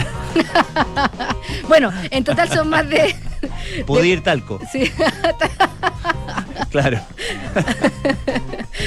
[1.68, 3.16] Bueno, en total son más de.
[3.88, 4.60] Pude ir talco.
[4.72, 4.92] Sí,
[6.70, 7.00] Claro.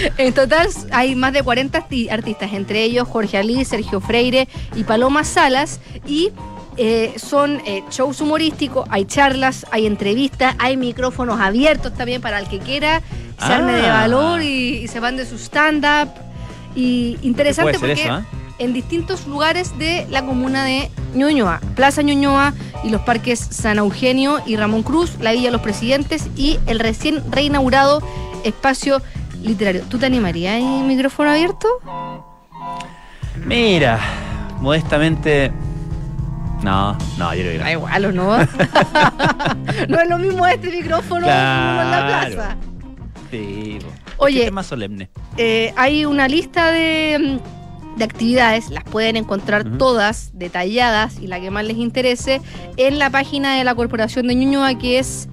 [0.18, 4.84] en total hay más de 40 arti- artistas, entre ellos Jorge Ali, Sergio Freire y
[4.84, 5.80] Paloma Salas.
[6.06, 6.30] Y
[6.76, 12.46] eh, son eh, shows humorísticos, hay charlas, hay entrevistas, hay micrófonos abiertos también para el
[12.48, 13.02] que quiera
[13.38, 14.00] se arme de Ah.
[14.02, 16.10] valor y, y se van de su stand-up.
[16.76, 18.24] Y interesante porque eso, ¿ah?
[18.60, 24.40] en distintos lugares de la comuna de Ñuñoa, Plaza Ñuñoa y los parques San Eugenio
[24.46, 28.02] y Ramón Cruz, la Villa Los Presidentes y el recién reinaugurado
[28.44, 29.02] espacio
[29.42, 29.82] literario.
[29.88, 31.68] ¿Tú te animarías en micrófono abierto?
[33.44, 33.98] Mira,
[34.60, 35.52] modestamente.
[36.62, 37.64] No, no, yo creo que no.
[37.64, 38.36] Da igual, ¿o no?
[39.88, 42.34] no es lo mismo este micrófono uno en la Claro.
[42.34, 42.56] plaza.
[43.30, 43.78] Sí.
[44.16, 44.36] Oye.
[44.38, 45.08] Este es más solemne.
[45.36, 47.38] Eh, hay una lista de,
[47.96, 52.40] de actividades, las pueden encontrar todas detalladas y la que más les interese
[52.76, 55.28] en la página de la Corporación de Ñuñoa que es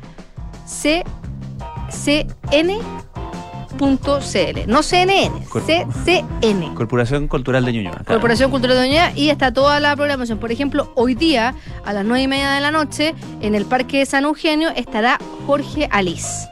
[3.78, 4.68] ccn.cl.
[4.68, 6.74] No CNN, Cor- CCN.
[6.76, 7.92] Corporación Cultural de Ñuñoa.
[7.92, 8.06] claro.
[8.06, 10.40] Corporación Cultural de Ñuñoa y está toda la programación.
[10.40, 14.00] Por ejemplo, hoy día a las nueve y media de la noche en el Parque
[14.00, 16.48] de San Eugenio estará Jorge Alice.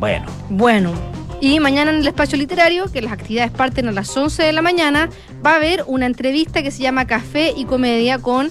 [0.00, 0.92] Bueno, Bueno,
[1.40, 4.62] y mañana en el espacio literario, que las actividades parten a las 11 de la
[4.62, 5.08] mañana,
[5.44, 8.48] va a haber una entrevista que se llama Café y Comedia con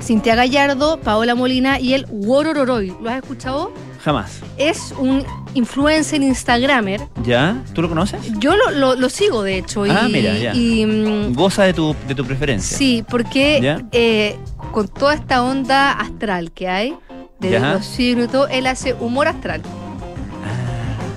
[0.00, 2.94] Cintia Gallardo, Paola Molina y el Worororoy.
[3.02, 3.72] ¿Lo has escuchado?
[4.04, 4.40] jamás.
[4.56, 7.00] Es un influencer instagramer.
[7.24, 7.62] ¿Ya?
[7.74, 8.20] ¿Tú lo conoces?
[8.38, 9.86] Yo lo, lo- lo sigo, de hecho.
[9.86, 10.54] Y, Ah, mira, ya.
[10.54, 12.76] y, mm, Goza de tu, de tu preferencia.
[12.76, 14.36] sí, porque eh,
[14.72, 16.94] con toda esta onda astral que hay,
[17.40, 19.62] de los signos y todo, él hace humor astral.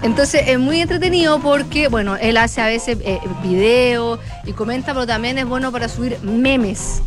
[0.04, 5.06] Entonces es muy entretenido porque, bueno, él hace a veces eh, videos y comenta, pero
[5.06, 7.04] también es bueno para subir memes.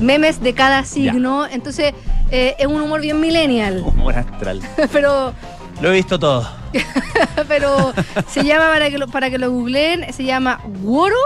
[0.00, 1.46] Memes de cada signo.
[1.46, 1.92] Entonces
[2.30, 3.82] eh, es un humor bien millennial.
[3.84, 4.60] Humor astral.
[4.92, 5.34] pero
[5.80, 6.48] Lo he visto todo.
[7.48, 7.92] pero
[8.28, 11.16] se llama, para que lo, para que lo googleen, se llama Woro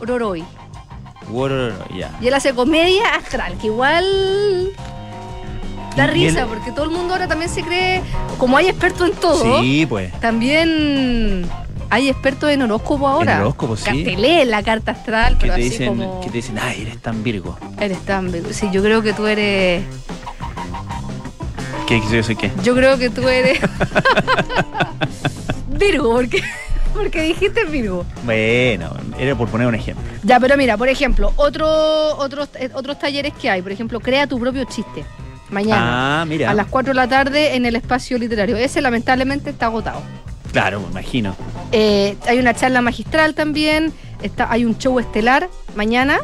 [0.00, 0.44] Roroi.
[1.30, 2.10] Worororo, ya.
[2.20, 4.04] Y él hace comedia astral, que igual
[5.96, 8.02] da él- risa, porque todo el mundo ahora también se cree,
[8.38, 10.12] como hay expertos en todo, Sí, pues.
[10.20, 11.48] también
[11.88, 13.34] hay expertos en horóscopo ahora.
[13.36, 14.02] En horóscopo, sí.
[14.04, 16.20] Te leen la carta astral, Que pero te, así dicen, como...
[16.20, 17.56] que te dicen, ay, eres tan virgo.
[17.80, 18.32] Eres tan...
[18.52, 19.84] Sí, yo creo que tú eres...
[21.90, 22.52] ¿Qué yo soy qué?
[22.62, 23.58] Yo creo que tú eres...
[25.66, 26.40] Virgo, porque,
[26.94, 28.06] porque dijiste Virgo.
[28.22, 30.04] Bueno, era por poner un ejemplo.
[30.22, 31.66] Ya, pero mira, por ejemplo, otro,
[32.16, 35.04] otros, eh, otros talleres que hay, por ejemplo, crea tu propio chiste.
[35.50, 36.20] Mañana.
[36.20, 36.48] Ah, mira.
[36.48, 38.56] A las 4 de la tarde en el espacio literario.
[38.56, 40.00] Ese lamentablemente está agotado.
[40.52, 41.34] Claro, me imagino.
[41.72, 43.92] Eh, hay una charla magistral también.
[44.22, 46.20] Está, hay un show estelar mañana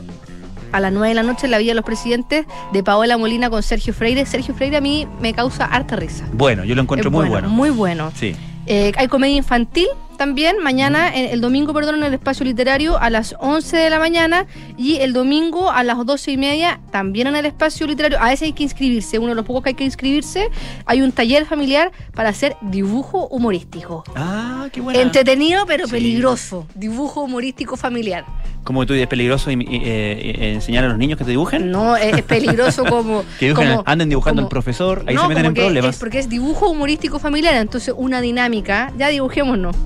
[0.76, 3.48] a las 9 de la noche en la Villa de los Presidentes de Paola Molina
[3.48, 4.26] con Sergio Freire.
[4.26, 6.26] Sergio Freire a mí me causa harta risa.
[6.32, 7.48] Bueno, yo lo encuentro Es muy bueno.
[7.48, 8.12] Muy bueno.
[8.14, 8.36] Sí.
[8.66, 13.34] Eh, hay comedia infantil también, mañana, el domingo, perdón, en el espacio literario a las
[13.38, 17.46] 11 de la mañana y el domingo a las 12 y media también en el
[17.46, 18.18] espacio literario.
[18.20, 20.48] A ese hay que inscribirse, uno de los pocos que hay que inscribirse.
[20.86, 24.04] Hay un taller familiar para hacer dibujo humorístico.
[24.14, 24.98] Ah, qué bueno.
[25.00, 25.92] Entretenido pero Sí.
[25.92, 26.66] peligroso.
[26.74, 28.24] Dibujo humorístico familiar.
[28.64, 31.70] Como tú es peligroso eh, eh, enseñar a los niños que te dibujen.
[31.70, 33.22] No, es, es peligroso como.
[33.38, 35.94] Que dibujen, como- anden dibujando como- al profesor, ahí no, se meten en problemas.
[35.94, 38.92] Es porque es dibujo humorístico familiar, entonces una dinámica.
[38.98, 39.76] Ya dibujémonos.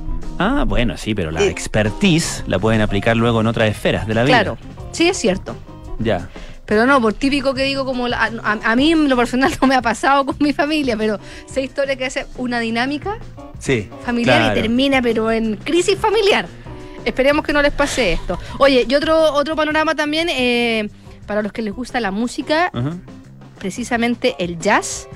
[0.43, 1.49] Ah, bueno, sí, pero la Eh.
[1.51, 4.37] expertise la pueden aplicar luego en otras esferas de la vida.
[4.43, 4.59] Claro,
[4.91, 5.55] sí es cierto.
[5.99, 6.31] Ya.
[6.65, 9.75] Pero no, por típico que digo, como la- a, a mí lo personal no me
[9.75, 13.19] ha pasado con mi familia, pero sé historia que hace una dinámica
[13.59, 13.91] Sí.
[14.03, 14.59] familiar claro.
[14.59, 16.47] y termina, pero en crisis familiar.
[17.05, 18.39] Esperemos que no les pase esto.
[18.59, 20.89] Oye, y otro, otro panorama también, eh,
[21.27, 22.71] para los que les gusta la música,
[23.59, 25.07] precisamente el jazz.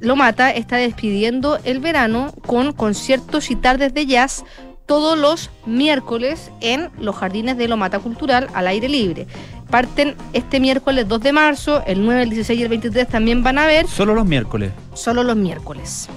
[0.00, 4.44] Lomata está despidiendo el verano con conciertos y tardes de jazz
[4.86, 9.26] todos los miércoles en los jardines de Lomata Cultural al aire libre.
[9.70, 13.58] Parten este miércoles 2 de marzo, el 9, el 16 y el 23 también van
[13.58, 14.70] a ver, Solo los miércoles.
[14.94, 16.08] solo los miércoles.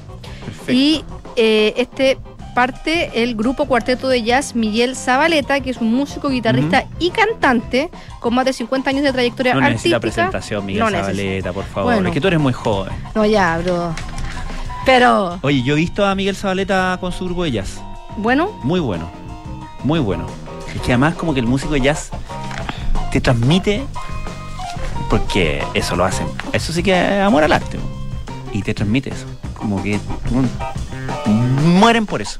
[0.45, 0.71] Perfecto.
[0.71, 1.03] Y
[1.35, 2.19] eh, este
[2.53, 7.89] parte el grupo cuarteto de jazz Miguel Zabaleta, que es un músico, guitarrista y cantante
[8.19, 9.99] con más de 50 años de trayectoria no artística.
[9.99, 10.89] presentación, Miguel No.
[10.89, 11.93] Zabaleta, por favor.
[11.93, 12.07] Bueno.
[12.09, 12.91] Es que tú eres muy joven.
[13.15, 13.93] No, ya, bro.
[14.85, 17.79] Pero, Oye, yo he visto a Miguel Zabaleta con su grupo de jazz.
[18.17, 19.09] bueno, Muy bueno.
[19.83, 20.25] Muy bueno.
[20.75, 22.09] Es que además como que el músico de jazz
[23.11, 23.83] te transmite,
[25.09, 27.79] porque eso lo hacen, eso sí que es amor al arte,
[28.53, 29.99] y te transmite eso, como que
[31.25, 32.39] mueren por eso.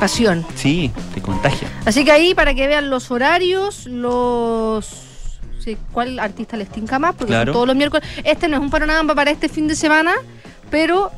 [0.00, 0.44] Pasión.
[0.56, 1.68] Sí, te contagia.
[1.86, 4.86] Así que ahí para que vean los horarios, los
[5.58, 7.46] sí, cuál artista les tinca más, porque Claro.
[7.46, 8.06] son todos los miércoles.
[8.22, 10.12] Este no es un panorama para este fin de semana,
[10.70, 11.10] pero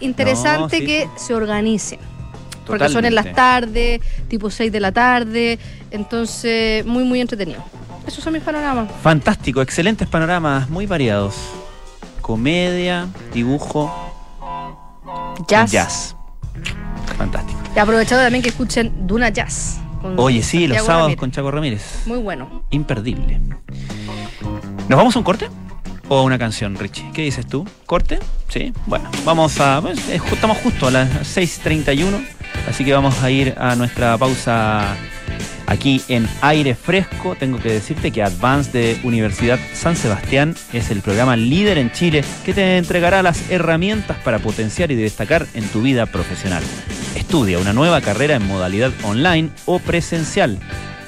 [0.00, 0.86] interesante No, sí.
[0.86, 1.98] que se organicen.
[2.66, 5.58] Porque son en las tardes, tipo 6 de la tarde,
[5.90, 7.62] entonces muy muy entretenido.
[8.06, 8.88] Esos son mis panoramas.
[9.02, 11.34] Fantástico, excelentes panoramas, muy variados.
[12.22, 14.03] Comedia, dibujo,
[15.46, 15.70] Jazz.
[15.72, 16.16] jazz.
[17.18, 17.58] Fantástico.
[17.74, 19.80] Y aprovechado también que escuchen Duna Jazz.
[20.16, 21.18] Oye, sí, los sábados Ramírez.
[21.18, 22.02] con Chaco Ramírez.
[22.06, 22.64] Muy bueno.
[22.70, 23.40] Imperdible.
[24.88, 25.48] ¿Nos vamos a un corte?
[26.08, 27.10] ¿O a una canción, Richie?
[27.14, 27.66] ¿Qué dices tú?
[27.86, 28.18] ¿Corte?
[28.48, 28.72] Sí.
[28.86, 29.80] Bueno, vamos a.
[29.80, 32.22] pues, eh, estamos justo a las 6:31.
[32.68, 34.94] Así que vamos a ir a nuestra pausa
[35.66, 37.34] aquí en aire fresco.
[37.34, 42.24] Tengo que decirte que Advance de Universidad San Sebastián es el programa líder en Chile
[42.44, 46.62] que te entregará las herramientas para potenciar y destacar en tu vida profesional.
[47.14, 50.58] Estudia una nueva carrera en modalidad online o presencial.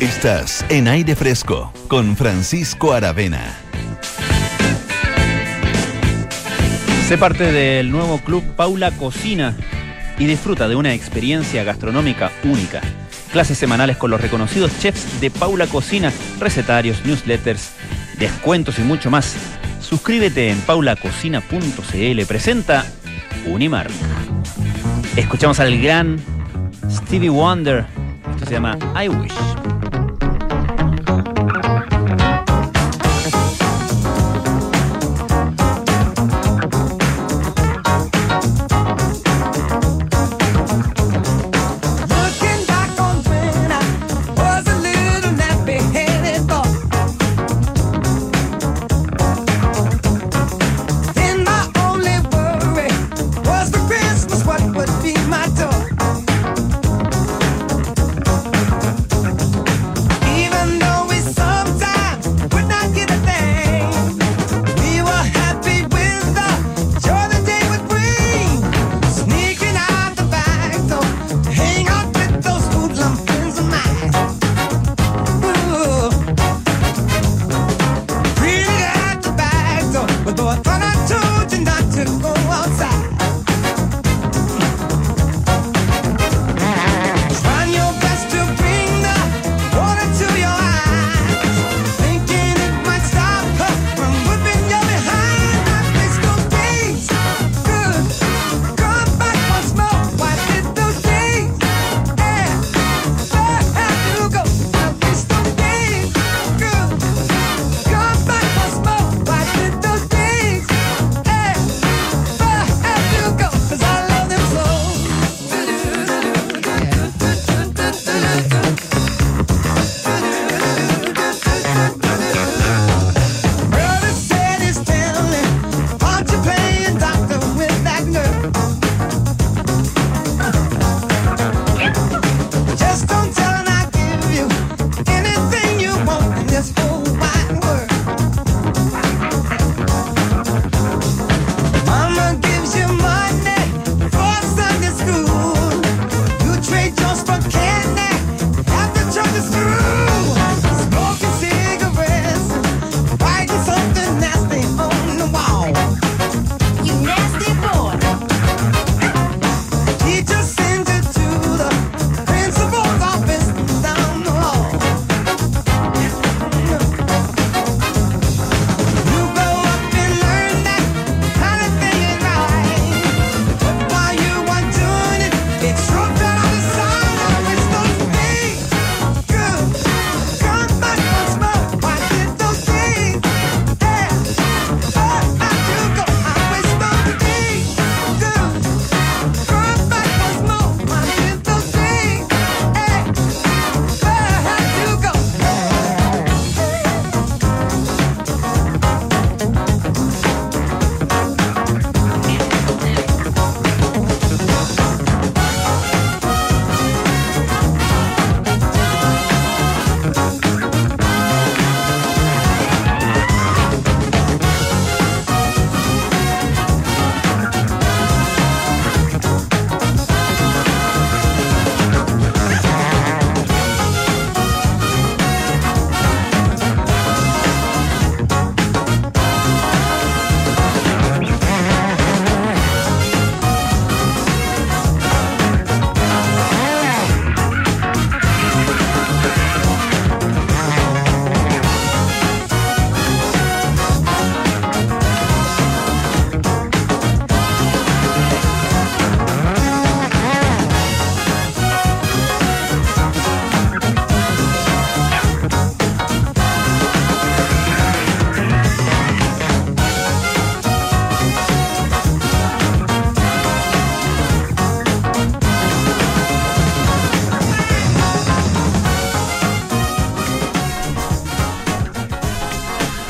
[0.00, 3.58] Estás en aire fresco con Francisco Aravena.
[7.08, 9.56] Sé parte del nuevo club Paula Cocina
[10.16, 12.80] y disfruta de una experiencia gastronómica única.
[13.32, 17.72] Clases semanales con los reconocidos chefs de Paula Cocina, recetarios, newsletters,
[18.20, 19.34] descuentos y mucho más.
[19.80, 22.24] Suscríbete en paulacocina.cl.
[22.28, 22.86] Presenta
[23.46, 23.90] Unimark.
[25.16, 26.20] Escuchamos al gran
[26.88, 27.84] Stevie Wonder.
[28.30, 29.57] Esto se llama I Wish.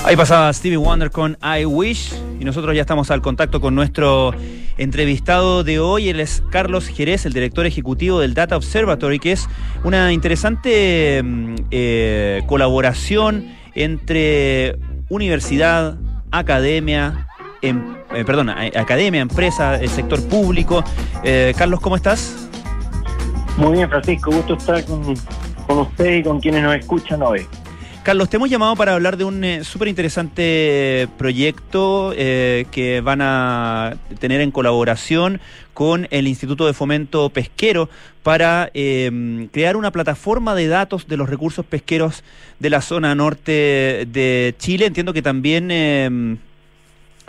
[0.09, 4.33] Ahí pasaba Stevie Wonder con I Wish y nosotros ya estamos al contacto con nuestro
[4.79, 6.09] entrevistado de hoy.
[6.09, 9.47] Él es Carlos Jerez, el director ejecutivo del Data Observatory, que es
[9.85, 14.79] una interesante mm, eh, colaboración entre
[15.11, 15.99] universidad,
[16.31, 17.29] academia,
[17.61, 20.83] em- eh, academia, empresa, el sector público.
[21.23, 22.49] Eh, Carlos, ¿cómo estás?
[23.59, 27.47] Muy bien, Francisco, gusto estar con usted y con quienes nos escuchan hoy.
[28.03, 33.21] Carlos, te hemos llamado para hablar de un eh, súper interesante proyecto eh, que van
[33.21, 35.41] a tener en colaboración
[35.75, 37.91] con el Instituto de Fomento Pesquero
[38.23, 42.25] para eh, crear una plataforma de datos de los recursos pesqueros
[42.59, 44.87] de la zona norte de Chile.
[44.87, 46.37] Entiendo que también eh,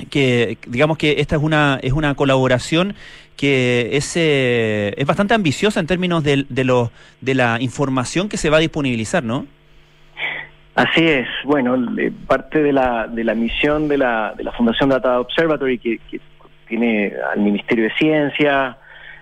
[0.09, 2.95] que digamos que esta es una es una colaboración
[3.35, 6.91] que es, eh, es bastante ambiciosa en términos de, de, lo,
[7.21, 9.45] de la información que se va a disponibilizar, ¿no?
[10.79, 11.27] Así es.
[11.43, 15.77] Bueno, eh, parte de la, de la misión de la, de la Fundación Data Observatory,
[15.77, 16.21] que, que
[16.69, 18.77] tiene al Ministerio de Ciencia,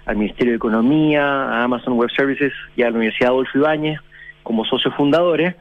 [0.05, 3.99] al Ministerio de Economía, a Amazon Web Services y a la Universidad Adolfo Ibáñez
[4.43, 5.55] como socios fundadores,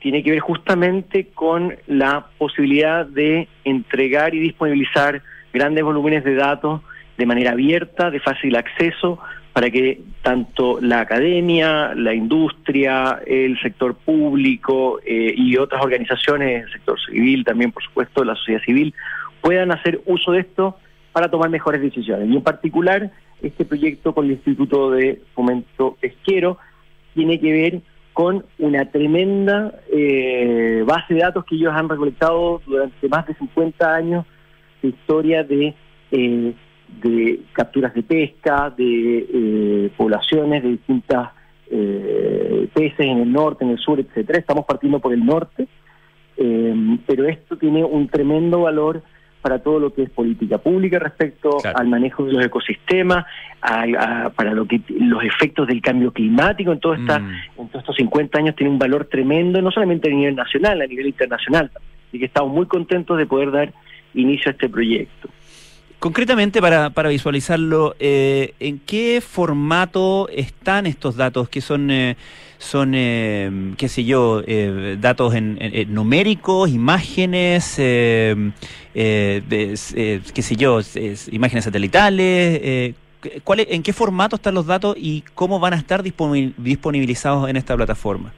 [0.00, 5.22] tiene que ver justamente con la posibilidad de entregar y disponibilizar
[5.52, 6.80] grandes volúmenes de datos
[7.18, 9.20] de manera abierta, de fácil acceso,
[9.56, 16.72] para que tanto la academia, la industria, el sector público eh, y otras organizaciones, el
[16.72, 18.92] sector civil también, por supuesto, la sociedad civil,
[19.40, 20.76] puedan hacer uso de esto
[21.10, 22.28] para tomar mejores decisiones.
[22.28, 26.58] Y en particular, este proyecto con el Instituto de Fomento Pesquero
[27.14, 27.80] tiene que ver
[28.12, 33.94] con una tremenda eh, base de datos que ellos han recolectado durante más de 50
[33.94, 34.26] años
[34.82, 35.74] de historia de...
[36.10, 36.54] Eh,
[36.88, 41.30] de capturas de pesca, de eh, poblaciones de distintas
[41.70, 44.38] eh, peces en el norte, en el sur, etcétera.
[44.38, 45.66] Estamos partiendo por el norte,
[46.36, 49.02] eh, pero esto tiene un tremendo valor
[49.46, 51.78] para todo lo que es política pública respecto claro.
[51.78, 53.26] al manejo de los ecosistemas,
[53.60, 53.84] a,
[54.24, 57.32] a, para lo que los efectos del cambio climático en, todo esta, mm.
[57.58, 60.86] en todos estos 50 años tiene un valor tremendo, no solamente a nivel nacional, a
[60.86, 61.70] nivel internacional.
[62.08, 63.72] Así que estamos muy contentos de poder dar
[64.14, 65.28] inicio a este proyecto.
[65.98, 71.48] Concretamente, para, para visualizarlo, eh, ¿en qué formato están estos datos?
[71.48, 72.16] ¿Que son, eh,
[72.58, 74.42] son eh, qué sé yo,
[74.98, 78.52] datos en, en, numéricos, imágenes, de,
[78.92, 80.80] qué sé yo,
[81.32, 82.94] imágenes satelitales?
[83.42, 87.74] ¿cuál, ¿En qué formato están los datos y cómo van a estar disponibilizados en esta
[87.74, 88.32] plataforma?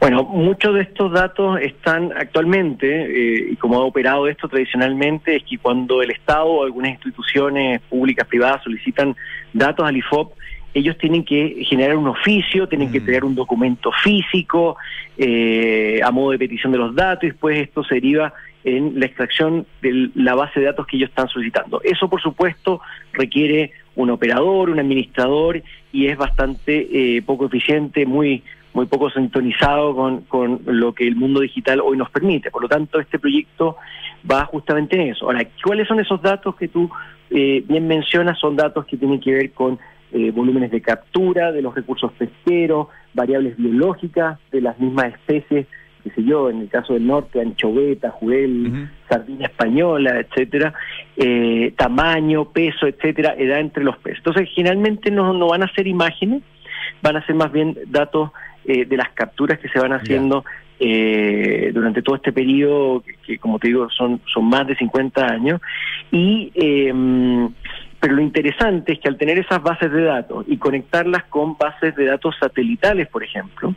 [0.00, 5.42] Bueno, muchos de estos datos están actualmente, eh, y como ha operado esto tradicionalmente, es
[5.42, 9.16] que cuando el Estado o algunas instituciones públicas, privadas solicitan
[9.52, 10.34] datos al IFOP,
[10.72, 12.92] ellos tienen que generar un oficio, tienen mm.
[12.92, 14.76] que crear un documento físico
[15.16, 18.32] eh, a modo de petición de los datos, y después esto se deriva
[18.62, 21.80] en la extracción de la base de datos que ellos están solicitando.
[21.82, 22.80] Eso, por supuesto,
[23.12, 25.60] requiere un operador, un administrador,
[25.92, 28.44] y es bastante eh, poco eficiente, muy
[28.74, 32.50] muy poco sintonizado con, con lo que el mundo digital hoy nos permite.
[32.50, 33.76] Por lo tanto, este proyecto
[34.30, 35.26] va justamente en eso.
[35.26, 36.90] Ahora, ¿cuáles son esos datos que tú
[37.30, 38.38] eh, bien mencionas?
[38.38, 39.78] Son datos que tienen que ver con
[40.12, 45.66] eh, volúmenes de captura de los recursos pesqueros, variables biológicas de las mismas especies,
[46.04, 48.90] qué sé yo, en el caso del norte, anchoveta, jurel, uh -huh.
[49.08, 50.72] sardina española, etcétera,
[51.16, 54.18] eh, tamaño, peso, etcétera, edad entre los peces.
[54.18, 56.42] Entonces, generalmente no, no van a ser imágenes,
[57.02, 58.30] van a ser más bien datos
[58.68, 60.44] eh, de las capturas que se van haciendo
[60.78, 65.26] eh, durante todo este periodo, que, que, como te digo son, son más de 50
[65.26, 65.60] años,
[66.12, 66.92] y eh,
[68.00, 71.96] pero lo interesante es que al tener esas bases de datos y conectarlas con bases
[71.96, 73.74] de datos satelitales, por ejemplo,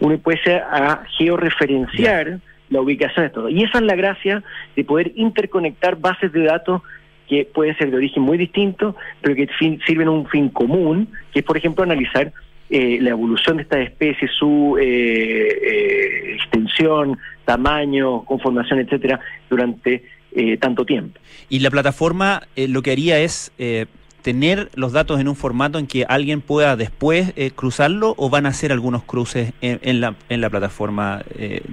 [0.00, 2.40] uno puede a georreferenciar yeah.
[2.68, 3.48] la ubicación de todo.
[3.48, 4.42] Y esa es la gracia
[4.76, 6.82] de poder interconectar bases de datos
[7.28, 11.08] que pueden ser de origen muy distinto, pero que fin, sirven a un fin común,
[11.32, 12.32] que es, por ejemplo, analizar
[12.72, 19.20] eh, la evolución de estas especies, su eh, eh, extensión, tamaño, conformación, etcétera,
[19.50, 20.02] durante
[20.34, 21.20] eh, tanto tiempo.
[21.50, 23.84] Y la plataforma eh, lo que haría es eh,
[24.22, 28.48] tener los datos en un formato en que alguien pueda después cruzarlo o van a
[28.48, 31.22] hacer algunos cruces en, en, la, en la plataforma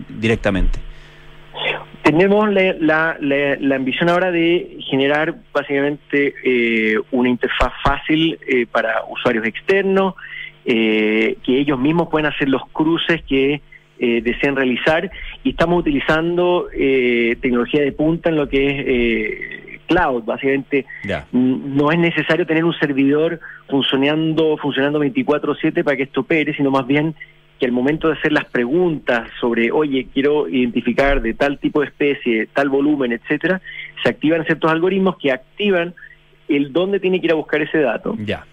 [0.10, 0.80] directamente.
[2.04, 6.34] Tenemos la, la, la, la, ambición ahora de generar básicamente
[7.12, 8.40] una interfaz fácil
[8.72, 10.16] para usuarios externos,
[10.72, 13.60] eh, que ellos mismos pueden hacer los cruces que
[13.98, 15.10] eh, deseen realizar
[15.44, 20.26] y estamos utilizando eh, tecnología de punta en lo que es cloud.
[20.26, 21.26] Básicamente yeah.
[21.32, 26.86] no es necesario tener un servidor funcionando funcionando 24/7 para que esto opere, sino más
[26.86, 27.16] bien
[27.60, 31.88] que al momento de hacer las preguntas sobre, oye, quiero identificar de tal tipo de
[31.88, 33.60] especie, tal volumen, etcétera,
[34.04, 35.96] se activan ciertos algoritmos que activan
[36.48, 38.16] el dónde tiene que ir a buscar ese dato.
[38.20, 38.46] Ya.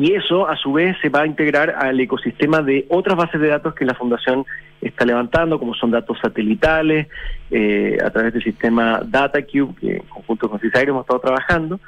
[0.00, 3.48] Y eso, a su vez, se va a integrar al ecosistema de otras bases de
[3.48, 4.44] datos que la Fundación
[4.80, 7.08] está levantando, como son datos satelitales,
[7.50, 11.80] eh, a través del sistema DataCube, que en conjunto con CISAIR hemos estado trabajando.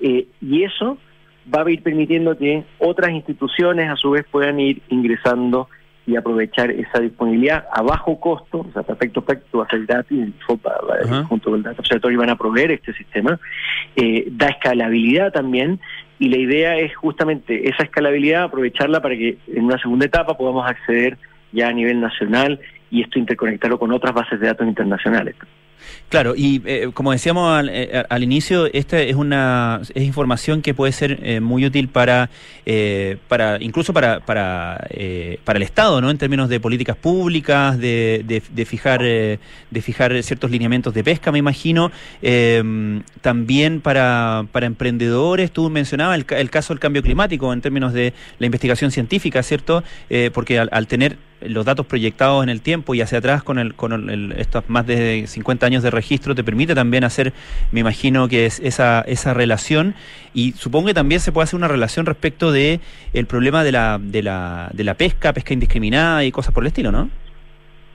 [0.00, 0.96] Eh, y eso
[1.52, 5.68] va a ir permitiendo que otras instituciones, a su vez, puedan ir ingresando
[6.06, 10.32] y aprovechar esa disponibilidad a bajo costo, o sea, perfecto perfecto va a ser gratis,
[11.28, 13.38] junto con el Data Observatory van a proveer este sistema,
[13.96, 15.78] eh, da escalabilidad también,
[16.20, 20.68] y la idea es justamente esa escalabilidad, aprovecharla para que en una segunda etapa podamos
[20.68, 21.16] acceder
[21.50, 22.60] ya a nivel nacional
[22.90, 25.34] y esto interconectarlo con otras bases de datos internacionales.
[26.10, 30.74] Claro, y eh, como decíamos al, eh, al, inicio, esta es una es información que
[30.74, 32.30] puede ser eh, muy útil para
[33.28, 34.88] para incluso para para,
[35.44, 36.10] para el Estado, ¿no?
[36.10, 41.38] En términos de políticas públicas, de, de, fijar de fijar ciertos lineamientos de pesca, me
[41.38, 41.92] imagino.
[43.20, 48.14] también para para emprendedores, tú mencionabas el, el, caso del cambio climático en términos de
[48.38, 49.84] la investigación científica, ¿cierto?
[50.32, 53.74] porque al, al tener los datos proyectados en el tiempo y hacia atrás con, el,
[53.74, 57.32] con el, estos más de 50 años de registro te permite también hacer,
[57.72, 59.94] me imagino que es esa, esa relación.
[60.34, 62.80] Y supongo que también se puede hacer una relación respecto de
[63.12, 66.68] el problema de la, de la, de la pesca, pesca indiscriminada y cosas por el
[66.68, 67.10] estilo, ¿no?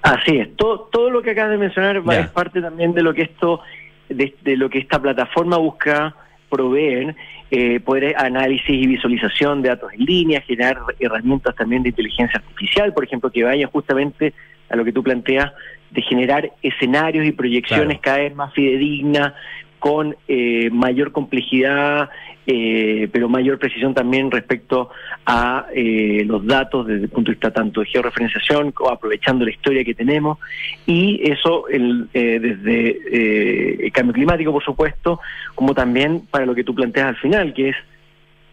[0.01, 3.23] Así es, todo, todo lo que acabas de mencionar es parte también de lo que
[3.23, 3.61] esto,
[4.07, 6.15] de, de lo que esta plataforma busca
[6.55, 7.15] proveer
[7.51, 12.93] eh, poder análisis y visualización de datos en línea, generar herramientas también de inteligencia artificial,
[12.93, 14.33] por ejemplo, que vayan justamente
[14.69, 15.51] a lo que tú planteas
[15.91, 19.33] de generar escenarios y proyecciones cada vez más fidedignas,
[19.79, 22.09] con eh, mayor complejidad,
[22.47, 24.89] eh, pero mayor precisión también respecto
[25.25, 29.83] a eh, los datos desde el punto de vista tanto de georreferenciación, aprovechando la historia
[29.83, 30.37] que tenemos,
[30.85, 35.19] y eso el, desde el cambio climático, por supuesto,
[35.55, 37.75] como también para lo que tú planteas al final, que es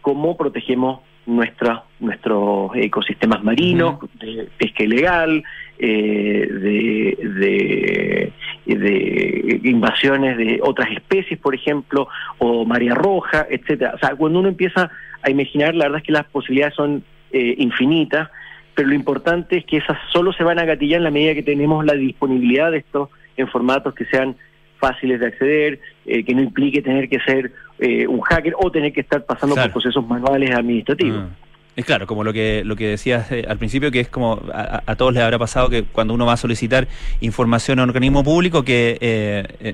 [0.01, 5.43] cómo protegemos nuestra, nuestros ecosistemas marinos, de pesca ilegal,
[5.79, 8.31] eh, de,
[8.65, 12.07] de, invasiones de otras especies, por ejemplo,
[12.37, 13.93] o María Roja, etcétera.
[13.95, 17.55] O sea, cuando uno empieza a imaginar, la verdad es que las posibilidades son eh,
[17.57, 18.29] infinitas,
[18.75, 21.43] pero lo importante es que esas solo se van a gatillar en la medida que
[21.43, 24.35] tenemos la disponibilidad de estos en formatos que sean
[24.83, 28.91] fáciles de acceder, eh, que no implique tener que ser eh, un hacker o tener
[28.91, 31.23] que estar pasando por procesos manuales administrativos.
[31.23, 31.29] Ah.
[31.75, 34.95] Es claro, como lo que lo que decías eh, al principio, que es como a,
[34.95, 36.87] todos les habrá pasado que cuando uno va a solicitar
[37.19, 39.73] información a un organismo público que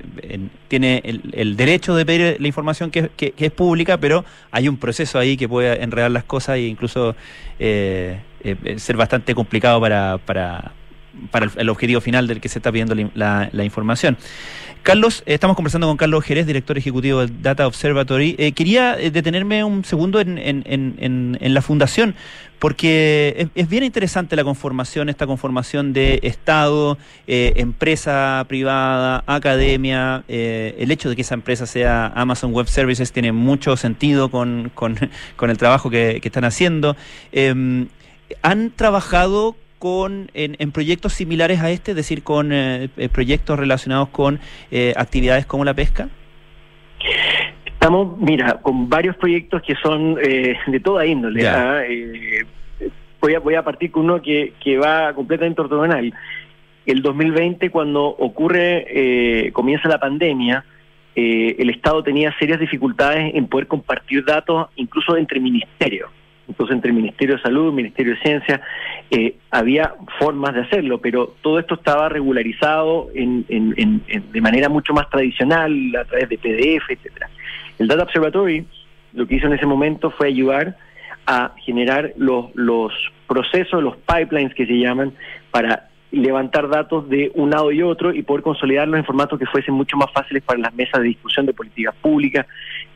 [0.68, 5.36] tiene el, derecho de pedir la información que, es pública, pero hay un proceso ahí
[5.36, 7.14] que puede enredar las cosas e incluso
[7.58, 10.72] ser bastante complicado para, para,
[11.30, 14.16] para el, objetivo final del que se está pidiendo la, información.
[14.82, 18.34] Carlos, eh, estamos conversando con Carlos Jerez, director ejecutivo del Data Observatory.
[18.38, 22.14] Eh, quería eh, detenerme un segundo en, en, en, la fundación,
[22.58, 26.96] porque es, bien interesante la conformación, esta conformación de Estado,
[27.26, 30.24] empresa privada, academia.
[30.28, 34.70] el hecho de que esa empresa sea Amazon Web Services tiene mucho sentido con
[35.40, 36.96] el trabajo que, que están haciendo.
[37.32, 37.88] Em,
[38.42, 44.10] ¿Han trabajado con en, proyectos similares a este, es decir, con eh, eh, proyectos relacionados
[44.10, 44.38] con
[44.70, 46.10] eh, actividades como la pesca?
[47.64, 51.48] Estamos, mira, con varios proyectos que son de toda índole.
[51.48, 51.80] ¿ah?
[53.22, 56.12] voy, a, voy a partir con uno que, que va completamente ortogonal.
[56.84, 60.62] El 2020, cuando ocurre, comienza la pandemia,
[61.14, 66.10] el Estado tenía serias dificultades en poder compartir datos, incluso entre ministerios
[66.50, 68.60] entonces entre el Ministerio de Salud, Ministerio de Ciencia,
[69.10, 75.10] eh, había formas de hacerlo, pero todo esto estaba regularizado en, de manera mucho más
[75.10, 77.28] tradicional, a través de PDF, etcétera.
[77.78, 78.64] El Data Observatory
[79.12, 80.76] lo que hizo en ese momento fue ayudar
[81.26, 82.92] a generar los, los
[83.26, 85.12] procesos, los pipelines que se llaman,
[85.50, 89.74] para levantar datos de un lado y otro y poder consolidarlos en formatos que fuesen
[89.74, 92.46] mucho más fáciles para las mesas de discusión de políticas públicas,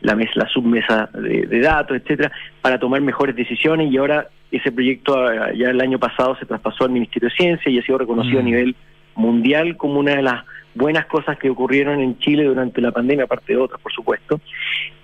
[0.01, 5.17] la mesa, la submesa de, datos, etcétera, para tomar mejores decisiones y ahora ese proyecto
[5.17, 8.39] ah, ya el año pasado se traspasó al Ministerio de Ciencia y ha sido reconocido
[8.39, 8.45] a mm.
[8.45, 8.75] nivel
[9.15, 10.43] mundial como una de las
[10.75, 14.41] buenas cosas que ocurrieron en Chile durante la pandemia, aparte de otras, por supuesto.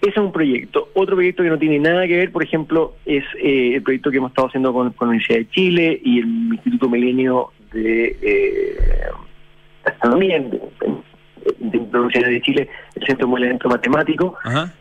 [0.01, 0.89] Ese es un proyecto.
[0.93, 4.17] Otro proyecto que no tiene nada que ver, por ejemplo, es eh, el proyecto que
[4.17, 9.09] hemos estado haciendo con, con, la Universidad de Chile y el Instituto Milenio de eh,
[9.85, 10.59] Astronomía de,
[11.91, 14.35] la Universidad de Chile, el Centro de Matemático,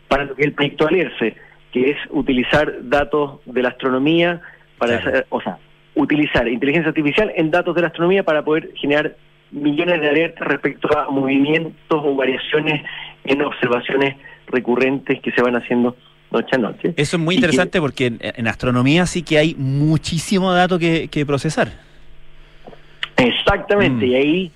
[0.07, 1.35] para lo que es el proyecto ALERCE,
[1.71, 4.41] que es utilizar datos de la astronomía
[4.77, 5.57] para o sea,
[5.95, 9.15] utilizar inteligencia artificial en datos de la astronomía para poder generar
[9.51, 12.83] millones de alertas respecto a movimientos o variaciones
[13.23, 14.15] en observaciones
[14.47, 15.95] recurrentes que se van haciendo
[16.31, 16.93] noche a noche.
[16.95, 21.25] Eso es muy interesante porque en, en astronomía sí que hay muchísimo dato que, que
[21.25, 21.90] procesar.
[23.27, 24.09] Exactamente, Mm.
[24.09, 24.51] y ahí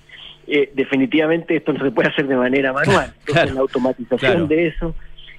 [0.48, 3.06] eh, definitivamente esto no se puede hacer de manera manual.
[3.18, 4.46] Entonces Claro, la automatización claro.
[4.46, 4.94] de eso,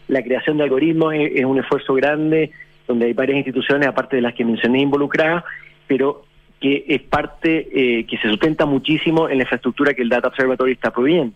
[0.10, 2.52] la creación de algoritmos es, es un esfuerzo grande
[2.88, 5.44] donde hay varias instituciones, aparte de las que mencioné, involucradas,
[5.88, 6.24] pero
[6.60, 10.72] que es parte eh, que se sustenta muchísimo en la infraestructura que el Data Observatory
[10.74, 11.34] está proveyendo.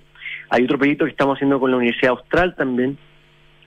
[0.50, 2.98] Hay otro proyecto que estamos haciendo con la Universidad Austral también,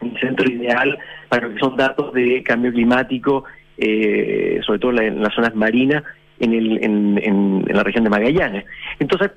[0.01, 0.99] un centro ideal
[1.29, 3.45] para lo que son datos de cambio climático,
[3.79, 6.03] eh, sobre todo en la- en las zonas marinas,
[6.41, 8.65] en, el, en, en- en la región de Magallanes.
[8.99, 9.31] Entonces,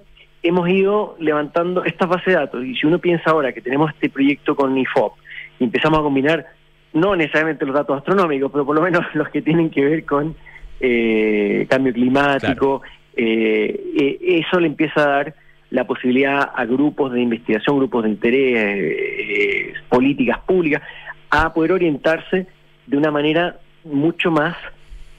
[0.43, 4.09] hemos ido levantando estas bases de datos, y si uno piensa ahora que tenemos este
[4.09, 5.13] proyecto con IFOP,
[5.59, 6.45] y empezamos a combinar
[6.93, 10.35] no necesariamente los datos astronómicos, pero por lo menos los que tienen que ver con
[10.79, 12.81] eh, cambio climático,
[13.15, 15.33] eh, eh, eso le empieza a dar
[15.69, 20.81] la posibilidad a grupos de investigación, grupos de interés, eh, políticas públicas,
[21.29, 22.47] a poder orientarse
[22.85, 24.55] de una manera mucho más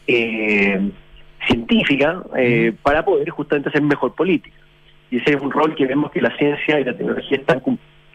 [0.06, 0.80] eh,
[1.46, 4.56] científica eh, para poder justamente hacer mejor política.
[5.10, 7.62] Y ese es un rol que vemos que la ciencia y la tecnología están,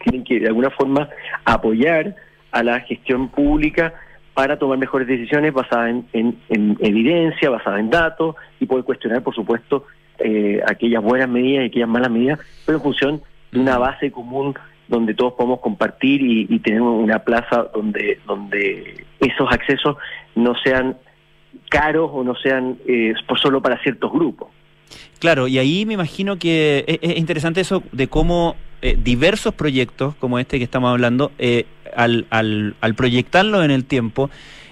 [0.04, 1.10] tienen que de alguna forma
[1.46, 2.16] apoyar
[2.52, 3.94] a la gestión pública
[4.34, 9.22] para tomar mejores decisiones basadas en, en- en evidencia, basadas en datos y poder cuestionar,
[9.24, 9.86] por supuesto,
[10.20, 13.22] eh, aquellas buenas medidas y aquellas malas medidas, pero en función
[13.52, 14.54] de una base común
[14.88, 19.98] donde todos podemos compartir y, y tener una plaza donde, donde esos accesos
[20.36, 20.98] no sean
[21.70, 24.50] caros o no sean eh, solo para ciertos grupos.
[25.20, 30.16] Claro, y ahí me imagino que es, es interesante eso de cómo eh, diversos proyectos
[30.16, 34.30] como este que estamos hablando, eh, al, al, al proyectarlo en el tiempo,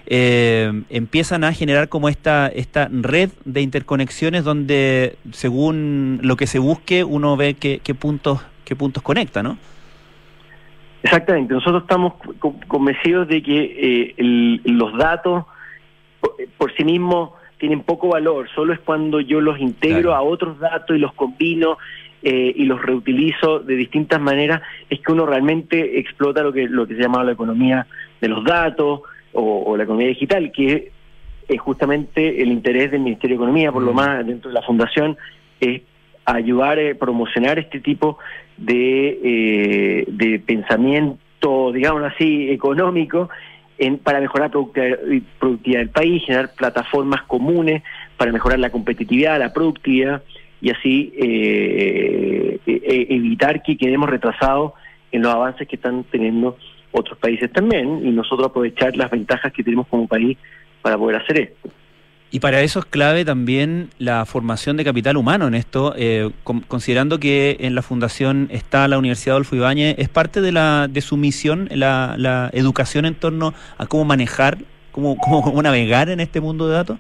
[0.08, 6.60] eh, empiezan a generar como esta, esta red de interconexiones donde según lo que se
[6.60, 9.58] busque uno ve qué, qué puntos qué puntos conecta, ¿no?
[11.04, 15.46] Exactamente, nosotros estamos co- convencidos de que eh, el- los datos
[16.22, 20.16] por, por sí mismos tienen poco valor, solo es cuando yo los integro Claro.
[20.16, 21.78] a otros datos y los combino
[22.24, 26.88] eh, y los reutilizo de distintas maneras, es que uno realmente explota lo que, lo
[26.88, 27.86] que se llama la economía
[28.20, 29.02] de los datos
[29.34, 30.92] o, o la economía digital, que
[31.48, 33.96] es justamente el interés del Ministerio de Economía, por lo Mm.
[33.96, 35.18] más dentro de la Fundación,
[35.60, 35.82] es
[36.26, 38.18] ayudar a promocionar este tipo
[38.58, 43.30] de, eh, de pensamiento, digamos así, económico
[43.82, 45.00] en, para mejorar la productividad,
[45.40, 47.82] productividad del país, generar plataformas comunes
[48.16, 50.22] para mejorar la competitividad, la productividad
[50.62, 54.74] y así eh, eh, evitar que quedemos retrasados
[55.12, 56.58] en los avances que están teniendo
[56.92, 60.38] otros países también y nosotros aprovechar las ventajas que tenemos como país
[60.84, 61.70] para poder hacer esto.
[62.34, 66.62] Y para eso es clave también la formación de capital humano en esto, eh, con-
[66.62, 71.02] considerando que en la fundación está la Universidad Adolfo Ibáñez, ¿es parte de, la, de
[71.02, 74.60] su misión la, la educación en torno a cómo manejar,
[74.94, 76.98] cómo, cómo, cómo navegar en este mundo de datos?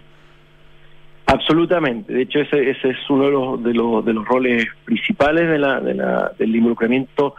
[1.28, 2.12] Absolutamente.
[2.14, 5.60] De hecho, ese, ese es uno de los, de los, de los roles principales de
[5.60, 7.36] la, de la- del involucramiento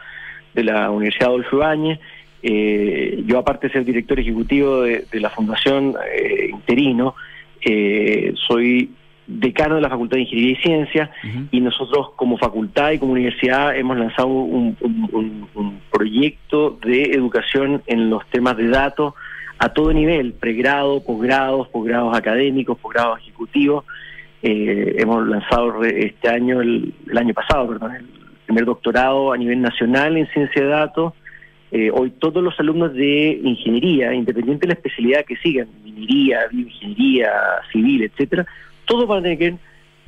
[0.55, 1.99] de la Universidad Adolfo Ibáñez.
[2.43, 7.15] Eh, yo, aparte de ser director ejecutivo de, de la Fundación eh, interino,
[7.63, 8.91] eh, soy
[9.27, 11.11] decano de la Facultad de Ingeniería y Ciencias
[11.53, 17.03] y nosotros como facultad y como universidad hemos lanzado un, un- un- un proyecto de
[17.13, 19.15] educación en los temas de datos
[19.59, 23.85] a todo nivel, pregrado, posgrados, posgrados académicos, posgrados ejecutivos.
[24.43, 28.07] Eh, hemos lanzado este año, el, el año pasado, perdón, el
[28.47, 31.13] primer doctorado a nivel nacional en ciencia de datos.
[31.75, 37.31] Eh, hoy todos los alumnos de ingeniería, independiente de la especialidad que sigan, minería, bioingeniería,
[37.73, 38.47] civil, etcétera,
[38.85, 39.55] todos van a tener que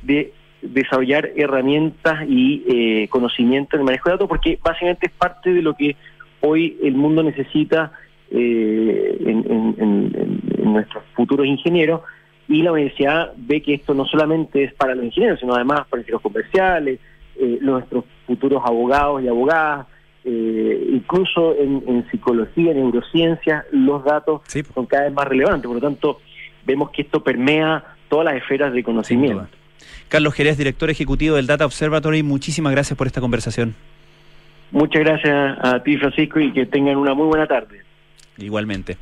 [0.03, 5.53] de desarrollar herramientas y eh, conocimiento en el manejo de datos, porque básicamente es parte
[5.53, 5.95] de lo que
[6.41, 7.91] hoy el mundo necesita
[8.29, 10.41] eh, en
[10.71, 12.01] nuestros futuros ingenieros,
[12.47, 16.03] y la universidad ve que esto no solamente es para los ingenieros, sino además para
[16.07, 16.99] los comerciales,
[17.37, 19.87] eh, nuestros futuros abogados y abogadas,
[20.25, 24.41] eh, incluso en, en psicología, en neurociencias, los datos
[24.73, 25.67] son cada vez más relevantes.
[25.67, 26.19] Por lo tanto,
[26.65, 29.47] vemos que esto permea todas las esferas de conocimiento.
[30.09, 33.75] Carlos Jerez, director ejecutivo del Data Observatory, muchísimas gracias por esta conversación.
[34.71, 37.81] Muchas gracias a ti, Francisco, y que tengan una muy buena tarde.
[38.37, 38.97] Igualmente.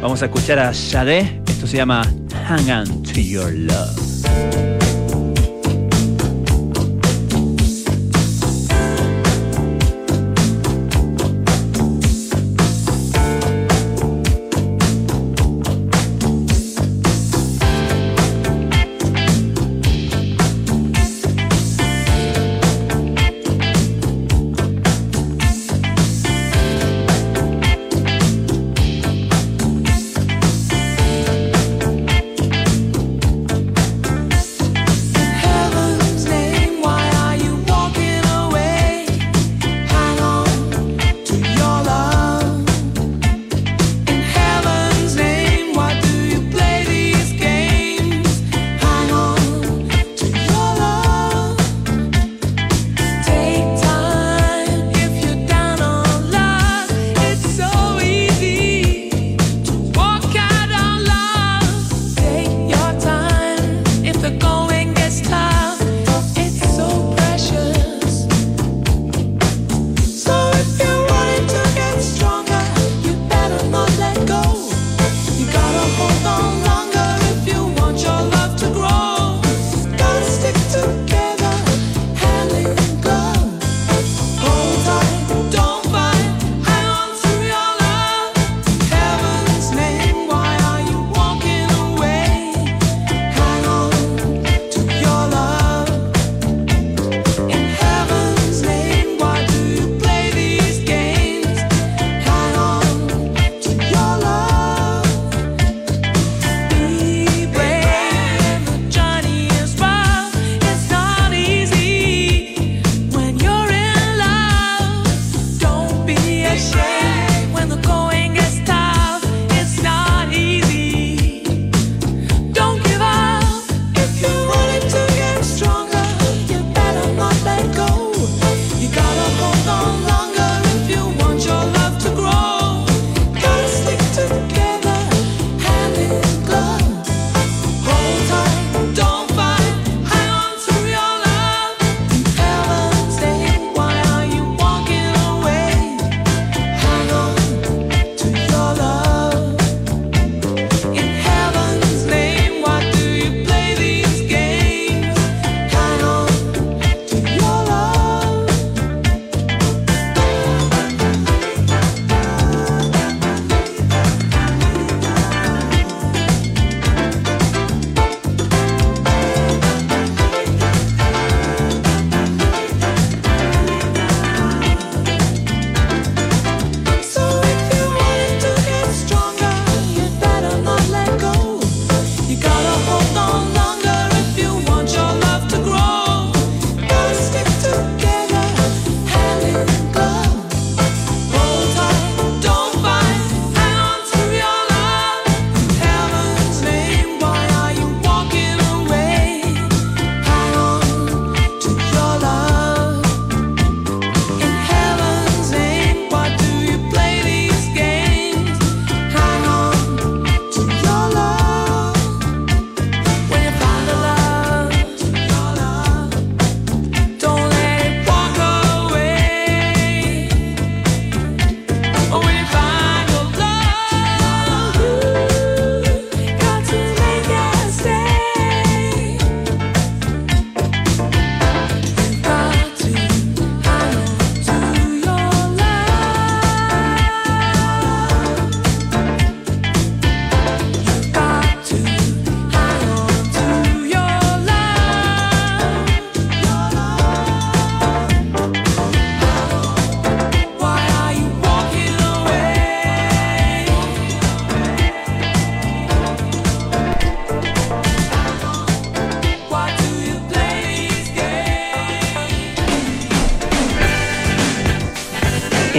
[0.00, 2.02] Vamos a escuchar a Sade, esto se llama
[2.48, 4.75] Hang On to Your Love.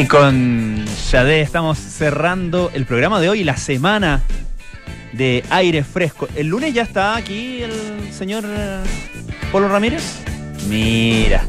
[0.10, 4.22] Con Shade estamos cerrando el programa de hoy, la semana
[5.12, 6.30] de aire fresco.
[6.36, 7.74] El lunes ya está aquí el
[8.14, 8.80] señor eh,
[9.52, 10.20] Polo Ramírez.
[10.70, 11.44] Mira,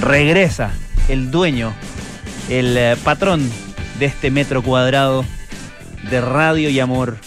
[0.00, 0.70] regresa
[1.08, 1.74] el dueño,
[2.48, 3.50] el eh, patrón
[3.98, 5.24] de este metro cuadrado
[6.10, 7.18] de radio y amor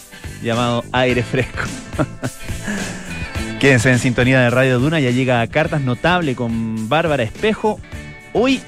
[0.42, 1.62] llamado aire fresco.
[3.60, 7.80] Quédense en sintonía de Radio Duna, ya llega a Cartas Notable con Bárbara Espejo.
[8.34, 8.62] Hoy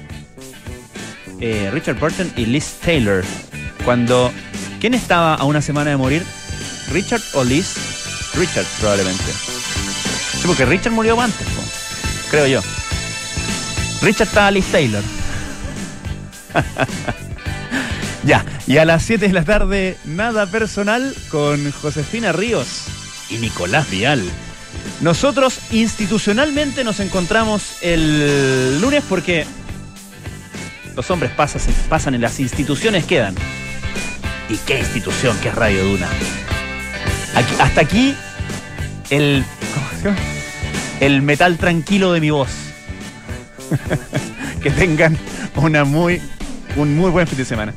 [1.40, 3.24] eh, Richard Burton y Liz Taylor.
[3.84, 4.32] Cuando.
[4.80, 6.22] ¿Quién estaba a una semana de morir?
[6.92, 7.74] ¿Richard o Liz?
[8.34, 9.24] Richard, probablemente.
[9.24, 11.46] Sí, porque Richard murió antes,
[12.30, 12.60] creo yo.
[14.02, 15.02] Richard estaba Liz Taylor.
[18.24, 22.84] ya, y a las 7 de la tarde, nada personal con Josefina Ríos
[23.30, 24.22] y Nicolás Vial.
[25.00, 29.46] Nosotros institucionalmente nos encontramos el lunes porque
[30.96, 33.34] los hombres pasan, pasan en las instituciones quedan.
[34.48, 36.06] ¿Y qué institución que es Radio Duna?
[37.34, 38.14] Aquí- hasta aquí
[39.10, 39.44] el,
[41.00, 42.50] el metal tranquilo de mi voz.
[44.62, 45.18] que tengan
[45.56, 46.20] una muy,
[46.76, 47.74] un muy buen fin de semana.